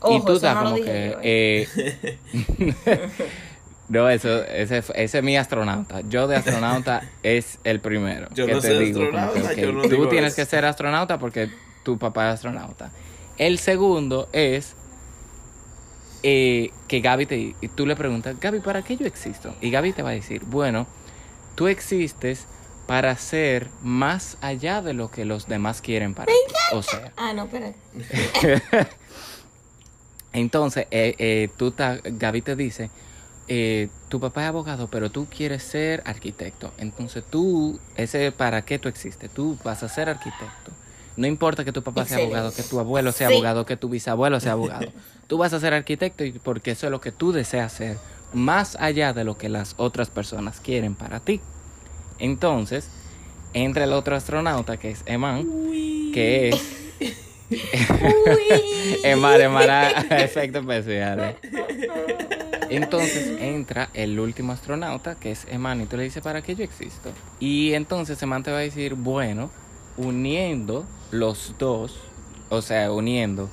Ojo, 0.00 0.16
y 0.16 0.24
tú 0.24 0.32
estás 0.32 0.54
no 0.54 0.62
como 0.64 0.76
que... 0.76 1.16
¿eh? 1.22 1.68
eh, 1.72 2.18
no, 3.88 4.08
eso, 4.08 4.42
ese, 4.44 4.78
ese 4.78 5.18
es 5.18 5.22
mi 5.22 5.36
astronauta. 5.36 6.00
Yo 6.08 6.26
de 6.26 6.36
astronauta 6.36 7.02
es 7.22 7.58
el 7.64 7.80
primero. 7.80 8.28
Yo 8.34 8.46
que 8.46 8.54
no 8.54 8.60
te 8.60 8.68
soy 8.68 8.86
digo, 8.86 9.00
como 9.00 9.32
que, 9.32 9.40
astronauta, 9.40 9.54
yo 9.60 9.72
no 9.72 9.82
tú 9.82 9.88
digo 9.88 10.08
tienes 10.08 10.32
eso. 10.32 10.36
que 10.36 10.46
ser 10.46 10.64
astronauta 10.64 11.18
porque 11.18 11.50
tu 11.82 11.98
papá 11.98 12.28
es 12.28 12.34
astronauta. 12.36 12.90
El 13.40 13.58
segundo 13.58 14.28
es 14.34 14.74
eh, 16.22 16.72
que 16.88 17.00
Gaby 17.00 17.24
te... 17.24 17.38
Y 17.58 17.68
tú 17.74 17.86
le 17.86 17.96
preguntas, 17.96 18.38
Gaby, 18.38 18.60
¿para 18.60 18.82
qué 18.82 18.98
yo 18.98 19.06
existo? 19.06 19.54
Y 19.62 19.70
Gaby 19.70 19.94
te 19.94 20.02
va 20.02 20.10
a 20.10 20.12
decir, 20.12 20.42
bueno, 20.44 20.86
tú 21.54 21.66
existes 21.66 22.44
para 22.86 23.16
ser 23.16 23.68
más 23.82 24.36
allá 24.42 24.82
de 24.82 24.92
lo 24.92 25.10
que 25.10 25.24
los 25.24 25.46
demás 25.48 25.80
quieren 25.80 26.12
para 26.12 26.26
ti. 26.26 26.38
O 26.74 26.82
sea, 26.82 27.14
Ah, 27.16 27.32
no, 27.32 27.44
espera. 27.44 27.72
entonces, 30.34 30.86
eh, 30.90 31.14
eh, 31.18 31.48
tú 31.56 31.70
ta- 31.70 31.98
Gaby 32.04 32.42
te 32.42 32.56
dice, 32.56 32.90
eh, 33.48 33.88
tu 34.10 34.20
papá 34.20 34.42
es 34.42 34.48
abogado, 34.48 34.88
pero 34.88 35.10
tú 35.10 35.28
quieres 35.34 35.62
ser 35.62 36.02
arquitecto. 36.04 36.72
Entonces 36.76 37.24
tú, 37.24 37.80
ese 37.96 38.32
para 38.32 38.66
qué 38.66 38.78
tú 38.78 38.90
existes, 38.90 39.30
tú 39.30 39.56
vas 39.64 39.82
a 39.82 39.88
ser 39.88 40.10
arquitecto. 40.10 40.72
No 41.20 41.26
importa 41.26 41.66
que 41.66 41.72
tu 41.72 41.82
papá 41.82 42.06
sea 42.06 42.16
abogado, 42.16 42.50
que 42.50 42.62
tu 42.62 42.80
abuelo 42.80 43.12
sea 43.12 43.28
Sí. 43.28 43.34
abogado, 43.34 43.66
que 43.66 43.76
tu 43.76 43.90
bisabuelo 43.90 44.40
sea 44.40 44.52
abogado. 44.52 44.90
Tú 45.26 45.36
vas 45.36 45.52
a 45.52 45.60
ser 45.60 45.74
arquitecto 45.74 46.24
y 46.24 46.32
porque 46.32 46.70
eso 46.70 46.86
es 46.86 46.90
lo 46.90 47.02
que 47.02 47.12
tú 47.12 47.30
deseas 47.30 47.72
ser, 47.72 47.98
más 48.32 48.74
allá 48.80 49.12
de 49.12 49.22
lo 49.24 49.36
que 49.36 49.50
las 49.50 49.74
otras 49.76 50.08
personas 50.08 50.60
quieren 50.60 50.94
para 50.94 51.20
ti. 51.20 51.40
Entonces, 52.18 52.88
entra 53.52 53.84
el 53.84 53.92
otro 53.92 54.16
astronauta 54.16 54.78
que 54.78 54.90
es 54.92 55.02
Eman, 55.04 55.44
que 56.14 56.48
es 56.48 56.62
Emar, 59.04 59.40
Emar, 59.42 60.06
efectos 60.10 60.62
especiales. 60.62 61.36
Entonces 62.70 63.40
entra 63.40 63.90
el 63.92 64.18
último 64.18 64.52
astronauta, 64.52 65.16
que 65.16 65.32
es 65.32 65.46
Eman, 65.50 65.82
y 65.82 65.86
tú 65.86 65.96
le 65.98 66.04
dices, 66.04 66.22
¿para 66.22 66.40
qué 66.40 66.54
yo 66.54 66.64
existo? 66.64 67.10
Y 67.40 67.74
entonces 67.74 68.20
Eman 68.22 68.42
te 68.42 68.50
va 68.50 68.58
a 68.58 68.62
decir, 68.62 68.94
bueno, 68.94 69.50
uniendo 70.00 70.84
los 71.10 71.54
dos, 71.58 71.94
o 72.48 72.62
sea, 72.62 72.90
uniendo 72.92 73.48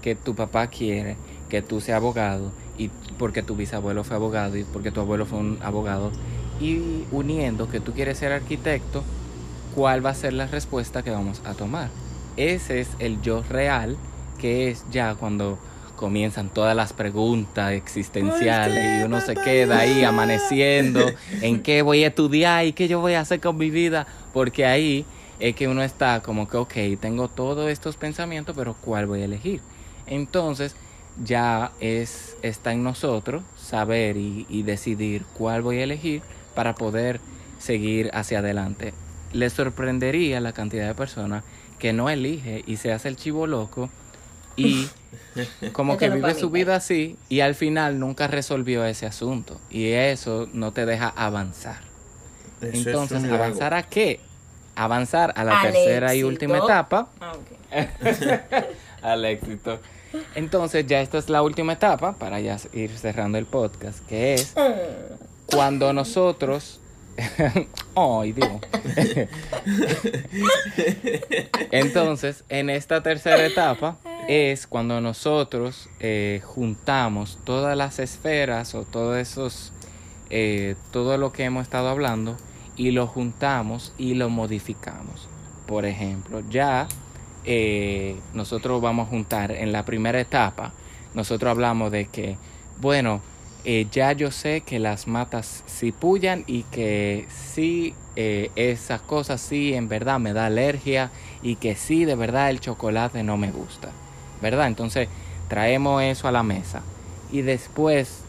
que 0.00 0.14
tu 0.14 0.34
papá 0.34 0.66
quiere 0.66 1.16
que 1.48 1.62
tú 1.62 1.80
seas 1.80 1.96
abogado, 1.96 2.50
y 2.78 2.88
porque 3.18 3.42
tu 3.42 3.54
bisabuelo 3.54 4.04
fue 4.04 4.16
abogado, 4.16 4.56
y 4.56 4.64
porque 4.64 4.90
tu 4.90 5.00
abuelo 5.00 5.26
fue 5.26 5.38
un 5.38 5.58
abogado, 5.62 6.10
y 6.60 7.04
uniendo 7.12 7.68
que 7.68 7.78
tú 7.78 7.92
quieres 7.92 8.18
ser 8.18 8.32
arquitecto, 8.32 9.04
¿cuál 9.74 10.04
va 10.04 10.10
a 10.10 10.14
ser 10.14 10.32
la 10.32 10.46
respuesta 10.46 11.02
que 11.02 11.10
vamos 11.10 11.42
a 11.44 11.52
tomar? 11.52 11.90
Ese 12.36 12.80
es 12.80 12.88
el 12.98 13.20
yo 13.20 13.42
real, 13.42 13.96
que 14.38 14.70
es 14.70 14.84
ya 14.90 15.14
cuando 15.14 15.58
comienzan 15.96 16.48
todas 16.48 16.74
las 16.74 16.92
preguntas 16.92 17.72
existenciales 17.72 19.00
y 19.00 19.04
uno 19.04 19.20
se 19.20 19.34
queda 19.34 19.78
ahí 19.78 20.02
amaneciendo 20.02 21.06
en 21.42 21.62
qué 21.62 21.82
voy 21.82 22.02
a 22.02 22.08
estudiar 22.08 22.64
y 22.64 22.72
qué 22.72 22.88
yo 22.88 23.00
voy 23.00 23.12
a 23.12 23.20
hacer 23.20 23.40
con 23.40 23.58
mi 23.58 23.70
vida, 23.70 24.06
porque 24.32 24.64
ahí 24.64 25.04
es 25.42 25.56
que 25.56 25.66
uno 25.66 25.82
está 25.82 26.22
como 26.22 26.46
que, 26.46 26.56
ok, 26.56 26.74
tengo 27.00 27.26
todos 27.26 27.68
estos 27.68 27.96
pensamientos, 27.96 28.54
pero 28.56 28.76
¿cuál 28.80 29.06
voy 29.06 29.22
a 29.22 29.24
elegir? 29.24 29.60
Entonces 30.06 30.76
ya 31.22 31.72
es, 31.80 32.36
está 32.42 32.72
en 32.72 32.84
nosotros 32.84 33.42
saber 33.58 34.16
y, 34.16 34.46
y 34.48 34.62
decidir 34.62 35.24
cuál 35.34 35.62
voy 35.62 35.80
a 35.80 35.82
elegir 35.82 36.22
para 36.54 36.76
poder 36.76 37.20
seguir 37.58 38.08
hacia 38.14 38.38
adelante. 38.38 38.94
Les 39.32 39.52
sorprendería 39.52 40.40
la 40.40 40.52
cantidad 40.52 40.86
de 40.86 40.94
personas 40.94 41.42
que 41.80 41.92
no 41.92 42.08
elige 42.08 42.62
y 42.64 42.76
se 42.76 42.92
hace 42.92 43.08
el 43.08 43.16
chivo 43.16 43.48
loco 43.48 43.90
y 44.54 44.86
como 45.72 45.96
que 45.96 46.08
vive 46.08 46.34
su 46.34 46.50
vida 46.50 46.76
así 46.76 47.16
y 47.28 47.40
al 47.40 47.56
final 47.56 47.98
nunca 47.98 48.28
resolvió 48.28 48.84
ese 48.84 49.06
asunto 49.06 49.60
y 49.70 49.86
eso 49.90 50.48
no 50.52 50.70
te 50.70 50.86
deja 50.86 51.08
avanzar. 51.08 51.80
Eso 52.60 52.90
Entonces. 52.90 53.24
¿avanzar 53.24 53.74
a 53.74 53.82
qué? 53.82 54.20
Avanzar 54.74 55.32
a 55.36 55.44
la 55.44 55.60
Al 55.60 55.72
tercera 55.72 56.14
y 56.14 56.22
última 56.22 56.58
etapa 56.58 57.08
Ah, 57.20 57.32
ok. 57.34 57.62
al 59.02 59.24
éxito. 59.24 59.78
Entonces 60.34 60.86
ya 60.86 61.00
esta 61.00 61.18
es 61.18 61.28
la 61.28 61.42
última 61.42 61.72
etapa 61.74 62.12
para 62.14 62.40
ya 62.40 62.56
ir 62.72 62.90
cerrando 62.96 63.38
el 63.38 63.46
podcast, 63.46 64.06
que 64.06 64.34
es 64.34 64.54
cuando 65.46 65.92
nosotros... 65.92 66.80
Ay, 67.94 68.32
Dios. 68.32 68.50
Entonces, 71.70 72.44
en 72.48 72.70
esta 72.70 73.02
tercera 73.02 73.44
etapa 73.44 73.96
es 74.28 74.66
cuando 74.66 75.00
nosotros 75.00 75.88
eh, 76.00 76.40
juntamos 76.44 77.38
todas 77.44 77.76
las 77.76 77.98
esferas 77.98 78.74
o 78.74 78.84
todos 78.84 79.18
esos 79.18 79.72
eh, 80.30 80.76
todo 80.90 81.18
lo 81.18 81.32
que 81.32 81.44
hemos 81.44 81.62
estado 81.64 81.88
hablando 81.90 82.38
y 82.82 82.90
lo 82.90 83.06
juntamos 83.06 83.92
y 83.96 84.14
lo 84.14 84.28
modificamos. 84.28 85.28
Por 85.68 85.86
ejemplo, 85.86 86.42
ya 86.50 86.88
eh, 87.44 88.16
nosotros 88.34 88.82
vamos 88.82 89.06
a 89.06 89.10
juntar 89.10 89.52
en 89.52 89.70
la 89.70 89.84
primera 89.84 90.20
etapa, 90.20 90.72
nosotros 91.14 91.52
hablamos 91.52 91.92
de 91.92 92.06
que, 92.06 92.36
bueno, 92.80 93.20
eh, 93.64 93.86
ya 93.92 94.10
yo 94.10 94.32
sé 94.32 94.62
que 94.62 94.80
las 94.80 95.06
matas 95.06 95.62
sí 95.66 95.92
pullan 95.92 96.42
y 96.48 96.64
que 96.64 97.28
sí 97.30 97.94
eh, 98.16 98.50
esas 98.56 99.00
cosas 99.00 99.40
sí 99.40 99.74
en 99.74 99.88
verdad 99.88 100.18
me 100.18 100.32
da 100.32 100.46
alergia 100.46 101.12
y 101.40 101.54
que 101.54 101.76
sí 101.76 102.04
de 102.04 102.16
verdad 102.16 102.50
el 102.50 102.58
chocolate 102.58 103.22
no 103.22 103.36
me 103.36 103.52
gusta, 103.52 103.90
¿verdad? 104.40 104.66
Entonces 104.66 105.08
traemos 105.46 106.02
eso 106.02 106.26
a 106.26 106.32
la 106.32 106.42
mesa 106.42 106.82
y 107.30 107.42
después 107.42 108.24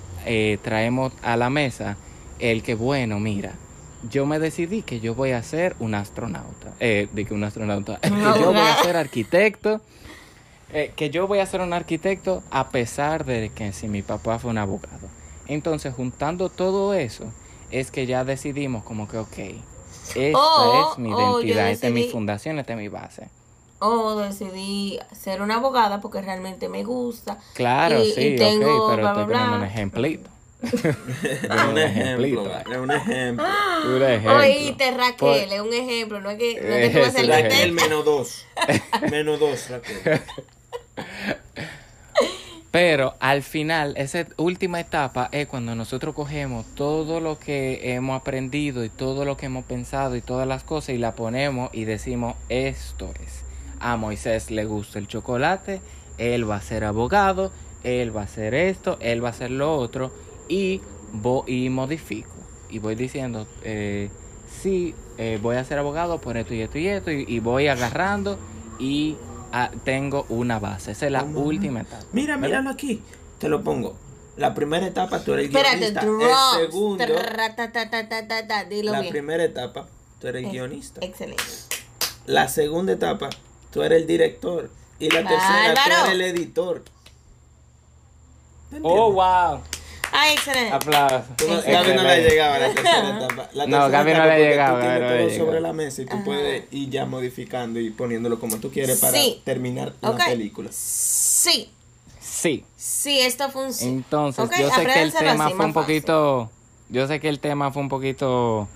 traemos 0.62 1.12
a 1.24 1.36
la 1.36 1.50
mesa 1.50 1.98
el 2.40 2.64
que, 2.64 2.76
bueno, 2.76 3.20
mira, 3.20 3.56
yo 4.04 4.26
me 4.26 4.40
decidí 4.40 4.84
que 4.84 5.00
yo 5.00 5.16
voy 5.16 5.32
a 5.32 5.44
ser 5.44 5.76
un 5.80 5.96
astronauta, 5.96 6.76
eh, 6.80 7.10
de 7.12 7.26
que 7.26 7.34
un 7.34 7.44
astronauta, 7.44 8.00
que 8.20 8.34
yo 8.34 8.54
voy 8.54 8.68
a 8.68 8.76
ser 8.76 8.96
arquitecto. 8.98 9.86
eh, 10.70 10.94
que 10.96 11.10
yo 11.12 11.28
voy 11.28 11.40
a 11.40 11.46
ser 11.46 11.62
un 11.62 11.74
arquitecto 11.74 12.48
a 12.52 12.72
pesar 12.72 13.26
de 13.26 13.54
que 13.54 13.74
si 13.74 13.88
mi 13.90 14.04
papá 14.04 14.40
fue 14.40 14.52
un 14.52 14.58
abogado. 14.60 15.14
Entonces, 15.46 15.94
juntando 15.94 16.52
todo 16.52 16.94
eso, 16.94 17.36
es 17.70 17.92
que 17.92 18.06
ya 18.08 18.26
decidimos 18.26 18.84
como 18.84 19.08
que, 19.08 19.18
ok, 19.18 19.38
esta 20.14 20.72
O- 20.72 20.72
es 20.72 20.98
mi 20.98 21.12
o 21.12 21.42
yo 21.42 21.56
identidad, 21.56 21.72
esta 21.72 21.88
es 21.88 21.94
mi 21.94 22.04
fundación, 22.04 22.60
esta 22.60 22.74
es 22.74 22.80
mi 22.80 22.88
base. 22.90 23.32
O 23.80 24.16
decidí 24.16 25.00
ser 25.12 25.42
una 25.42 25.56
abogada 25.58 26.00
porque 26.02 26.22
realmente 26.22 26.70
me 26.70 26.84
gusta. 26.84 27.40
Claro, 27.54 28.06
Y- 28.06 28.06
sí, 28.06 28.36
y 28.36 28.38
tengo 28.38 28.68
ok, 28.78 28.84
pero 28.86 29.06
bla, 29.06 29.08
estoy 29.08 29.26
bla, 29.26 29.28
poniendo 29.28 29.56
un 29.56 29.64
ejemplito. 29.64 30.33
Es 31.24 31.66
un 31.70 31.78
ejemplo, 31.78 32.26
es 32.72 32.78
un 32.78 32.92
ejemplo. 32.92 33.46
Un 33.86 34.02
ejemplo. 34.02 34.38
Oíste, 34.38 34.92
Raquel, 34.92 35.52
es 35.52 35.60
un 35.60 35.74
ejemplo. 35.74 36.22
No 36.22 36.30
es 36.30 36.38
que, 36.38 36.62
no 36.62 36.68
es 36.70 36.90
que 36.90 37.00
tú 37.00 37.06
vas 37.06 37.16
a 37.16 37.24
Raquel 37.24 37.74
menos 37.74 38.06
dos. 38.06 38.46
Menos 39.12 39.40
dos, 39.40 39.70
Raquel. 39.70 40.22
Pero 42.72 43.16
al 43.20 43.44
final, 43.44 43.94
esa 43.98 44.26
última 44.38 44.80
etapa 44.80 45.30
es 45.32 45.48
cuando 45.48 45.76
nosotros 45.76 46.16
cogemos 46.16 46.66
todo 46.74 47.20
lo 47.20 47.38
que 47.38 47.94
hemos 47.94 48.20
aprendido 48.20 48.84
y 48.84 48.90
todo 48.90 49.26
lo 49.26 49.38
que 49.38 49.46
hemos 49.48 49.66
pensado 49.66 50.16
y 50.16 50.22
todas 50.22 50.48
las 50.48 50.64
cosas 50.64 50.96
y 50.96 50.98
la 50.98 51.14
ponemos 51.14 51.70
y 51.74 51.84
decimos, 51.84 52.36
esto 52.50 53.14
es. 53.24 53.44
A 53.80 53.98
Moisés 53.98 54.50
le 54.50 54.66
gusta 54.66 54.98
el 54.98 55.08
chocolate, 55.08 55.82
él 56.18 56.50
va 56.50 56.56
a 56.56 56.62
ser 56.62 56.84
abogado, 56.84 57.52
él 57.84 58.16
va 58.16 58.22
a 58.22 58.24
hacer 58.24 58.56
esto, 58.56 58.98
él 59.02 59.24
va 59.24 59.28
a 59.28 59.32
hacer 59.32 59.52
lo 59.52 59.76
otro 59.76 60.12
y, 60.48 60.82
vo- 61.14 61.44
y 61.48 61.70
modifico. 61.70 62.30
Y 62.70 62.80
voy 62.80 62.96
diciendo, 62.96 63.48
eh, 63.64 64.10
sí, 64.62 64.96
eh, 65.18 65.40
voy 65.42 65.56
a 65.58 65.64
ser 65.64 65.78
abogado 65.80 66.20
por 66.20 66.38
esto 66.38 66.54
y 66.54 66.62
esto 66.62 66.78
y 66.78 66.88
esto 66.88 67.12
y, 67.12 67.26
y 67.28 67.40
voy 67.40 67.68
agarrando 67.68 68.38
y 68.80 69.16
ah, 69.52 69.70
tengo 69.84 70.26
una 70.30 70.60
base. 70.60 70.92
Esa 70.92 71.06
es 71.06 71.12
la 71.12 71.22
¿Cómo? 71.22 71.42
última 71.42 71.82
etapa. 71.82 72.04
Mira, 72.14 72.36
¿verdad? 72.36 72.48
míralo 72.48 72.70
aquí. 72.72 73.02
Te 73.40 73.50
lo 73.50 73.64
pongo. 73.64 73.96
La 74.38 74.56
primera 74.56 74.88
etapa 74.88 75.24
tú 75.24 75.34
eres 75.34 75.46
Espérate, 75.46 75.78
guionista. 75.78 76.02
El 76.02 76.08
drops. 76.08 76.58
segundo, 76.72 77.06
Trrratatatata, 77.06 78.64
Dilo 78.66 78.92
la 78.92 79.02
bien. 79.02 79.12
primera 79.12 79.44
etapa, 79.44 79.88
tú 80.20 80.28
eres 80.28 80.46
Eh, 80.46 80.50
guionista. 80.50 81.02
Excelente. 81.06 81.44
La 82.26 82.48
segunda 82.48 82.94
etapa, 82.94 83.30
tú 83.72 83.84
eres 83.84 84.02
el 84.02 84.08
director. 84.08 84.72
Y 84.98 85.10
la 85.12 85.20
tercera, 85.28 85.74
tú 85.76 85.92
eres 85.92 86.10
el 86.10 86.22
editor. 86.22 86.84
¿Me 88.72 88.80
Oh, 88.82 89.12
wow. 89.12 89.60
Ay, 90.16 90.34
excelente. 90.36 90.72
Aplausos. 90.74 91.26
Gaby 91.66 91.94
no 91.96 92.04
le 92.04 92.22
llegaba 92.30 92.56
a 92.56 92.60
la 92.60 92.74
tercera 92.74 93.18
etapa. 93.18 93.50
La 93.54 93.66
No, 93.68 93.90
Gaby 93.90 94.14
no 94.14 94.26
le 94.26 94.40
llegaba, 94.40 94.76
Tú 94.80 94.82
tienes 94.86 95.00
todo 95.10 95.18
llegaba. 95.30 95.46
sobre 95.46 95.62
la 95.62 95.74
mesa 95.74 96.02
y 96.02 96.06
tú 96.06 96.16
Ajá. 96.16 96.24
puedes 96.24 96.64
ir 96.72 96.90
ya 96.90 97.06
modificando 97.06 97.80
y 97.80 97.90
poniéndolo 97.90 98.40
como 98.40 98.58
tú 98.58 98.70
quieres 98.72 99.00
para 99.00 99.18
Sí. 99.18 99.42
terminar 99.44 99.94
Ok. 100.04 100.20
la 100.20 100.26
película. 100.26 100.70
Sí, 100.72 101.70
Sí. 102.22 102.64
sí, 102.78 103.20
esto 103.20 103.50
funciona. 103.50 103.92
Entonces, 103.92 104.46
Ok, 104.46 104.54
yo 104.60 104.70
sé 104.70 104.86
que 104.86 105.02
el 105.02 105.14
tema 105.14 105.50
fue 105.50 105.66
un 105.66 105.74
fácil. 105.74 106.02
poquito. 106.02 106.52
Yo 106.90 107.08
sé 107.08 107.20
que 107.20 107.30
el 107.30 107.40
tema 107.40 107.72
fue 107.72 107.82
un 107.82 107.90
poquito 107.90 108.68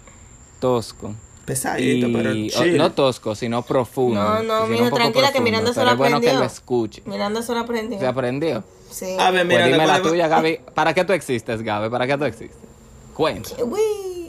tosco. 0.59 1.13
Pesadito, 1.45 2.07
pero 2.11 2.33
Y, 2.33 2.47
o- 2.49 2.51
chill. 2.51 2.77
no 2.77 2.91
tosco, 2.91 3.33
sino 3.35 3.61
profundo. 3.61 4.21
No, 4.21 4.43
no, 4.43 4.67
poco 4.67 4.95
tranquila, 4.95 5.27
que 5.27 5.39
profundo, 5.39 5.41
mirando 5.43 5.71
pero 5.71 5.73
solo 5.75 5.91
es 5.91 5.97
bueno 5.97 6.19
que 6.19 6.27
aprendió. 6.27 6.39
lo 6.39 6.45
escuche. 6.45 7.01
Mirando 7.05 7.41
solo 7.43 7.59
aprendió. 7.61 7.99
¿Se 7.99 8.05
aprendió? 8.07 8.63
Sí. 8.89 9.15
A 9.19 9.31
ver, 9.31 9.45
Pues 9.45 9.47
mira, 9.47 9.65
dime 9.65 9.77
le 9.79 9.85
la 9.87 9.93
podemos- 9.93 10.11
tuya, 10.11 10.27
Gaby. 10.27 10.59
¿Para 10.73 10.93
qué 10.93 11.03
tú 11.05 11.13
existes, 11.13 11.61
Gaby? 11.61 11.89
¿Para 11.89 12.07
qué 12.07 12.17
tú 12.17 12.25
existes? 12.25 12.57
Cuenta. 13.13 13.49
Uy. 13.63 13.79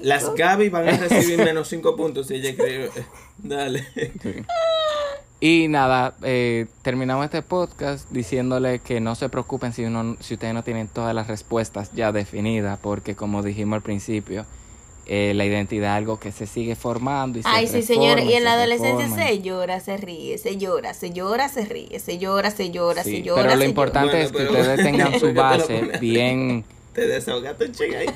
Las 0.03 0.33
Gaby 0.35 0.69
van 0.69 0.89
a 0.89 0.97
recibir 0.97 1.39
menos 1.45 1.69
5 1.69 1.97
puntos 1.97 2.29
si 2.29 2.35
ella 2.37 2.51
escribe. 2.51 2.91
Dale. 3.39 3.87
Y 5.41 5.69
nada, 5.69 6.15
eh, 6.23 6.67
terminamos 6.83 7.25
este 7.25 7.43
podcast 7.43 8.11
diciéndole 8.11 8.81
que 8.81 9.01
no 9.01 9.15
se 9.15 9.29
preocupen 9.29 9.73
si, 9.73 9.85
uno, 9.85 10.17
si 10.21 10.35
ustedes 10.35 10.53
no 10.53 10.65
tienen 10.65 10.89
todas 10.89 11.15
las 11.15 11.29
respuestas 11.29 11.93
ya 11.93 12.11
definidas, 12.11 12.79
porque 12.83 13.15
como 13.15 13.43
dijimos 13.45 13.77
al 13.77 13.83
principio, 13.83 14.47
eh, 15.09 15.33
la 15.35 15.45
identidad 15.45 15.95
es 15.95 15.99
algo 15.99 16.21
que 16.21 16.31
se 16.33 16.47
sigue 16.47 16.77
formando. 16.77 17.39
Y 17.39 17.43
se 17.43 17.49
Ay, 17.49 17.67
sí, 17.67 17.81
reforma 17.81 17.87
señor. 17.87 18.21
Y 18.21 18.35
en 18.35 18.45
la 18.45 18.51
se 18.53 18.57
adolescencia 18.57 19.07
reforma. 19.07 19.27
se 19.27 19.41
llora, 19.43 19.81
se 19.81 19.97
ríe, 19.97 20.39
se 20.39 20.57
llora, 20.59 20.95
se 20.95 21.11
llora, 21.11 21.49
se 21.49 21.65
ríe, 21.65 21.99
se 21.99 22.19
llora, 22.19 22.51
se 22.51 22.71
llora, 22.71 23.03
Sí, 23.05 23.17
se 23.17 23.23
llora. 23.23 23.43
pero 23.43 23.55
lo 23.57 23.61
se 23.63 23.69
importante 23.69 24.11
Bueno, 24.13 24.25
es 24.27 24.33
que 24.33 24.39
pero- 24.39 24.51
ustedes 24.53 24.77
tengan 24.85 25.11
¿por 25.13 25.21
su 25.21 25.33
base 25.35 25.81
bien. 26.01 26.65
Te 26.93 27.07
desahogaste 27.07 27.65
un 27.67 27.73
ahí. 27.97 28.07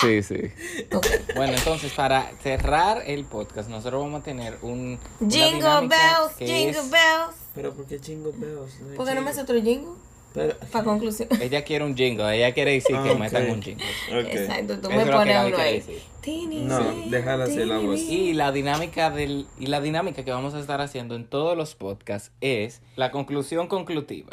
Sí, 0.00 0.22
sí. 0.22 0.34
llora. 0.34 0.96
Ok. 0.96 1.06
Bueno, 1.36 1.54
entonces 1.56 1.92
para 1.92 2.30
cerrar 2.42 3.02
el 3.06 3.24
podcast, 3.24 3.68
nosotros 3.68 4.02
vamos 4.02 4.20
a 4.20 4.24
tener 4.24 4.56
un. 4.62 4.98
Jingle 5.28 5.88
bells, 5.88 6.36
jingle 6.38 6.70
es- 6.70 6.90
bells. 6.90 7.36
Pero 7.54 7.72
¿por 7.74 7.86
qué 7.86 7.98
chingo 8.00 8.30
bells? 8.36 8.78
No 8.80 8.94
¿Por 8.96 9.06
qué 9.08 9.14
no 9.14 9.22
me 9.22 9.26
jingle. 9.26 9.30
hace 9.30 9.40
otro 9.40 9.54
jingle? 9.56 9.90
Pero, 10.32 10.56
Para 10.70 10.84
conclusión. 10.84 11.28
Ella 11.40 11.64
quiere 11.64 11.84
un 11.84 11.96
jingle, 11.96 12.36
ella 12.36 12.54
quiere 12.54 12.72
decir 12.72 12.94
que 13.02 13.08
Ah, 13.08 13.12
ok. 13.12 13.18
metan 13.18 13.50
un 13.50 13.60
jingle. 13.62 13.84
Exacto, 14.32 14.78
tú 14.80 14.88
Eso 14.88 14.96
me 14.98 15.04
que 15.04 15.10
pones 15.10 15.46
uno 15.46 15.56
ahí. 15.58 15.74
decir. 15.80 16.02
Tini, 16.20 16.60
No, 16.64 16.78
sí, 16.78 17.04
déjala 17.08 17.44
así 17.44 17.64
la 17.64 17.78
voz. 17.78 17.98
Y 17.98 18.34
la 18.34 18.52
dinámica 18.52 19.10
del 19.10 19.46
y 19.58 19.66
la 19.66 19.80
dinámica 19.80 20.24
que 20.24 20.30
vamos 20.30 20.54
a 20.54 20.60
estar 20.60 20.80
haciendo 20.80 21.16
en 21.16 21.26
todos 21.26 21.56
los 21.56 21.74
podcasts 21.74 22.30
es 22.40 22.80
la 22.96 23.10
conclusión 23.10 23.66
conclusiva. 23.66 24.28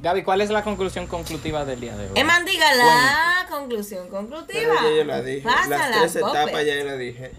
Gaby, 0.00 0.22
¿cuál 0.22 0.40
es 0.40 0.50
la 0.50 0.62
conclusión 0.62 1.06
conclutiva 1.08 1.64
del 1.64 1.80
día 1.80 1.96
de 1.96 2.04
hoy? 2.06 2.12
Eman, 2.14 2.44
diga 2.44 2.72
la 2.76 3.46
conclusión 3.50 4.08
conclusiva. 4.08 4.46
Pero 4.46 4.74
ya 4.74 4.96
yo 4.96 5.04
la 5.04 5.22
dije. 5.22 5.42
Las 5.68 5.90
tres 5.90 6.16
etapas 6.16 6.64
ya 6.64 6.76
yo 6.76 6.84
la 6.84 6.96
dije. 6.96 7.32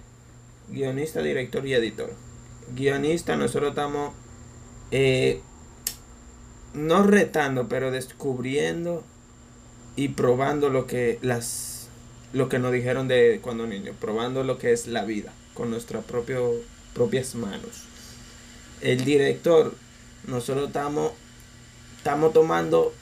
Guionista, 0.67 1.21
director 1.21 1.65
y 1.65 1.73
editor. 1.73 2.13
Guionista, 2.75 3.38
nosotros 3.38 3.69
estamos 3.69 4.13
eh, 4.91 5.41
no 6.73 7.03
retando, 7.03 7.67
pero 7.67 7.91
descubriendo 7.91 9.03
y 9.95 10.10
probando 10.10 10.69
lo 10.69 10.88
que 10.88 11.19
las 11.21 11.89
lo 12.32 12.47
que 12.47 12.60
nos 12.60 12.71
dijeron 12.71 13.08
de 13.08 13.39
cuando 13.41 13.65
niños, 13.65 13.95
probando 13.99 14.43
lo 14.43 14.60
que 14.60 14.71
es 14.71 14.86
la 14.86 15.03
vida 15.03 15.34
con 15.55 15.71
nuestras 15.71 16.05
propias 16.05 17.36
manos. 17.36 17.86
El 18.82 19.03
director, 19.03 19.73
nosotros 20.27 20.67
estamos 20.67 21.12
estamos 21.97 22.32
tomando 22.32 22.93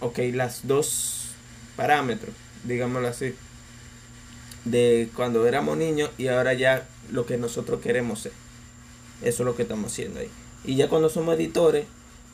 ok, 0.00 0.18
las 0.32 0.66
dos 0.66 1.28
parámetros, 1.76 2.34
digámoslo 2.64 3.08
así, 3.08 3.34
de 4.64 5.08
cuando 5.14 5.46
éramos 5.46 5.76
niños 5.76 6.10
y 6.18 6.28
ahora 6.28 6.54
ya 6.54 6.86
lo 7.10 7.26
que 7.26 7.36
nosotros 7.36 7.80
queremos 7.80 8.20
ser. 8.20 8.32
Eso 9.22 9.42
es 9.42 9.46
lo 9.46 9.56
que 9.56 9.62
estamos 9.62 9.92
haciendo 9.92 10.20
ahí. 10.20 10.30
Y 10.64 10.76
ya 10.76 10.88
cuando 10.88 11.08
somos 11.08 11.36
editores, 11.36 11.86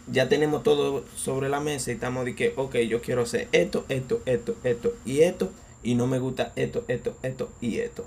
ya 0.06 0.28
tenemos 0.28 0.62
todo 0.62 1.04
sobre 1.16 1.48
la 1.48 1.60
mesa 1.60 1.90
y 1.90 1.94
estamos 1.94 2.24
de 2.24 2.34
que, 2.34 2.52
ok, 2.56 2.76
yo 2.78 3.00
quiero 3.00 3.22
hacer 3.22 3.48
esto, 3.52 3.84
esto, 3.88 4.22
esto, 4.26 4.56
esto 4.64 4.94
y 5.04 5.20
esto, 5.20 5.50
y 5.82 5.94
no 5.94 6.06
me 6.06 6.18
gusta 6.18 6.52
esto, 6.56 6.84
esto, 6.88 7.16
esto 7.22 7.50
y 7.60 7.78
esto. 7.78 8.04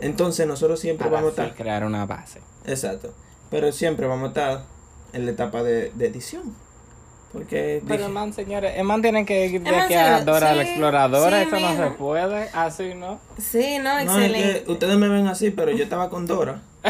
Entonces 0.00 0.46
nosotros 0.46 0.78
siempre 0.80 1.08
vamos 1.08 1.38
a 1.38 1.46
estar, 1.46 1.54
crear 1.56 1.84
una 1.84 2.06
base. 2.06 2.40
exacto, 2.66 3.12
pero 3.50 3.72
siempre 3.72 4.06
vamos 4.06 4.26
a 4.26 4.28
estar 4.28 4.64
en 5.12 5.24
la 5.26 5.32
etapa 5.32 5.62
de, 5.62 5.90
de 5.94 6.06
edición. 6.06 6.54
Porque 7.32 7.82
Pero 7.86 8.04
dije- 8.04 8.12
man, 8.12 8.32
señores, 8.32 8.72
el 8.76 8.84
man 8.84 9.02
tiene 9.02 9.26
que 9.26 9.46
ir 9.46 9.60
de 9.62 9.70
que 9.86 9.96
a 9.98 10.18
sí, 10.20 10.24
Dora 10.24 10.54
la 10.54 10.62
sí, 10.62 10.68
exploradora, 10.70 11.40
sí, 11.42 11.46
eso 11.48 11.60
no 11.60 11.76
se 11.76 11.90
puede, 11.90 12.48
así 12.54 12.94
no. 12.94 13.20
Sí, 13.38 13.78
no, 13.78 13.92
no, 13.94 13.98
es 13.98 14.04
excelente. 14.06 14.62
que 14.64 14.72
ustedes 14.72 14.96
me 14.96 15.08
ven 15.08 15.26
así, 15.26 15.50
pero 15.50 15.70
yo 15.70 15.84
estaba 15.84 16.08
con 16.08 16.26
Dora. 16.26 16.60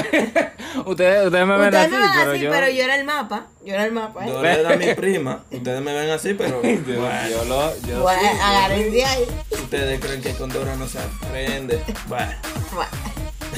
Ustedes, 0.84 1.24
ustedes 1.26 1.47
me 1.47 1.57
ven 1.57 1.68
Ustedes 1.74 1.86
así, 1.86 1.91
me 1.93 1.99
ven 1.99 2.11
pero 2.18 2.30
así, 2.32 2.41
yo, 2.41 2.51
pero 2.51 2.68
yo 2.70 2.84
era 2.84 2.95
el 2.97 3.05
mapa. 3.05 3.47
Yo 3.64 3.74
era 3.74 3.84
el 3.86 3.93
mapa. 3.93 4.26
¿eh? 4.26 4.30
Dora 4.30 4.53
era 4.55 4.76
mi 4.76 4.95
prima. 4.95 5.43
Ustedes 5.51 5.80
me 5.80 5.93
ven 5.95 6.11
así, 6.11 6.34
pero 6.34 6.62
yo, 6.62 7.01
bueno, 7.01 7.28
yo 7.30 7.45
lo, 7.47 7.76
yo 7.86 8.03
Bueno, 8.03 8.20
sí, 8.20 8.39
agárrense 8.41 9.05
ahí. 9.05 9.24
ustedes 9.51 9.99
creen 10.01 10.20
que 10.22 10.32
con 10.34 10.51
Dora 10.51 10.76
no 10.76 10.86
se 10.86 10.99
aprende. 10.99 11.82
Bueno, 12.07 12.32
Bueno. 12.74 12.91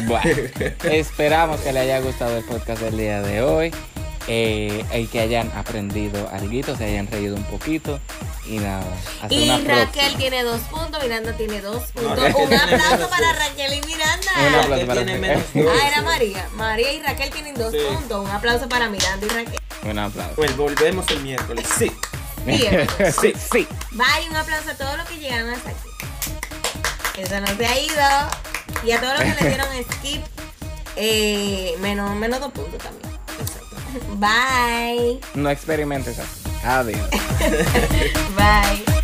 Bueno, 0.06 0.30
esperamos 0.84 1.60
que 1.60 1.72
le 1.72 1.80
haya 1.80 2.00
gustado 2.00 2.36
el 2.38 2.44
podcast 2.44 2.80
del 2.80 2.96
día 2.96 3.20
de 3.22 3.42
hoy. 3.42 3.72
Eh, 4.32 4.84
y 4.94 5.06
que 5.08 5.18
hayan 5.20 5.50
aprendido 5.56 6.28
algo, 6.32 6.76
se 6.76 6.84
hayan 6.84 7.08
reído 7.08 7.34
un 7.34 7.42
poquito 7.44 7.98
y 8.46 8.58
nada. 8.58 8.84
Hasta 9.20 9.34
Y 9.34 9.42
una 9.44 9.56
Raquel 9.58 9.88
próxima. 9.92 10.18
tiene 10.18 10.42
dos 10.44 10.60
puntos, 10.62 11.02
Miranda 11.02 11.32
tiene 11.36 11.60
dos 11.60 11.82
puntos. 11.90 12.16
Raquel 12.16 12.46
Un 12.46 12.54
aplauso 12.54 13.10
para. 13.10 13.32
Raquel 13.32 13.74
y 13.74 13.80
Miranda. 13.86 14.30
Un 14.48 14.54
aplauso 14.54 14.86
para 14.86 15.02
menos 15.04 15.42
Ah, 15.56 15.88
era 15.88 16.02
María. 16.02 16.48
María 16.54 16.92
y 16.92 17.02
Raquel 17.02 17.30
tienen 17.30 17.54
dos 17.54 17.72
Sí. 17.72 17.78
puntos. 17.92 18.24
Un 18.24 18.30
aplauso 18.30 18.68
para 18.68 18.88
Miranda 18.88 19.26
y 19.26 19.28
Raquel. 19.30 19.60
Un 19.82 19.98
aplauso. 19.98 20.34
Pues 20.36 20.56
volvemos 20.56 21.08
el 21.10 21.20
miércoles. 21.20 21.66
Sí. 21.76 21.90
Bien. 22.46 22.86
sí, 23.20 23.32
sí. 23.52 23.66
Bye, 23.90 24.28
un 24.30 24.36
aplauso 24.36 24.70
a 24.70 24.74
todos 24.74 24.96
los 24.96 25.08
que 25.08 25.18
llegaron 25.18 25.50
hasta 25.50 25.70
aquí. 25.70 25.88
Eso 27.18 27.40
no 27.40 27.46
se 27.48 27.66
ha 27.66 27.78
ido. 27.80 28.86
Y 28.86 28.92
a 28.92 29.00
todos 29.00 29.18
los 29.18 29.22
que 29.34 29.42
le 29.42 29.48
dieron 29.48 29.66
skip, 29.92 30.22
eh, 30.96 31.74
menos, 31.80 32.14
menos 32.14 32.38
dos 32.40 32.52
puntos 32.52 32.78
también. 32.82 33.10
Bye. 34.18 35.20
No 35.34 35.50
experimentes 35.50 36.18
así. 36.18 36.40
Adiós. 36.64 37.08
Bye. 38.36 38.99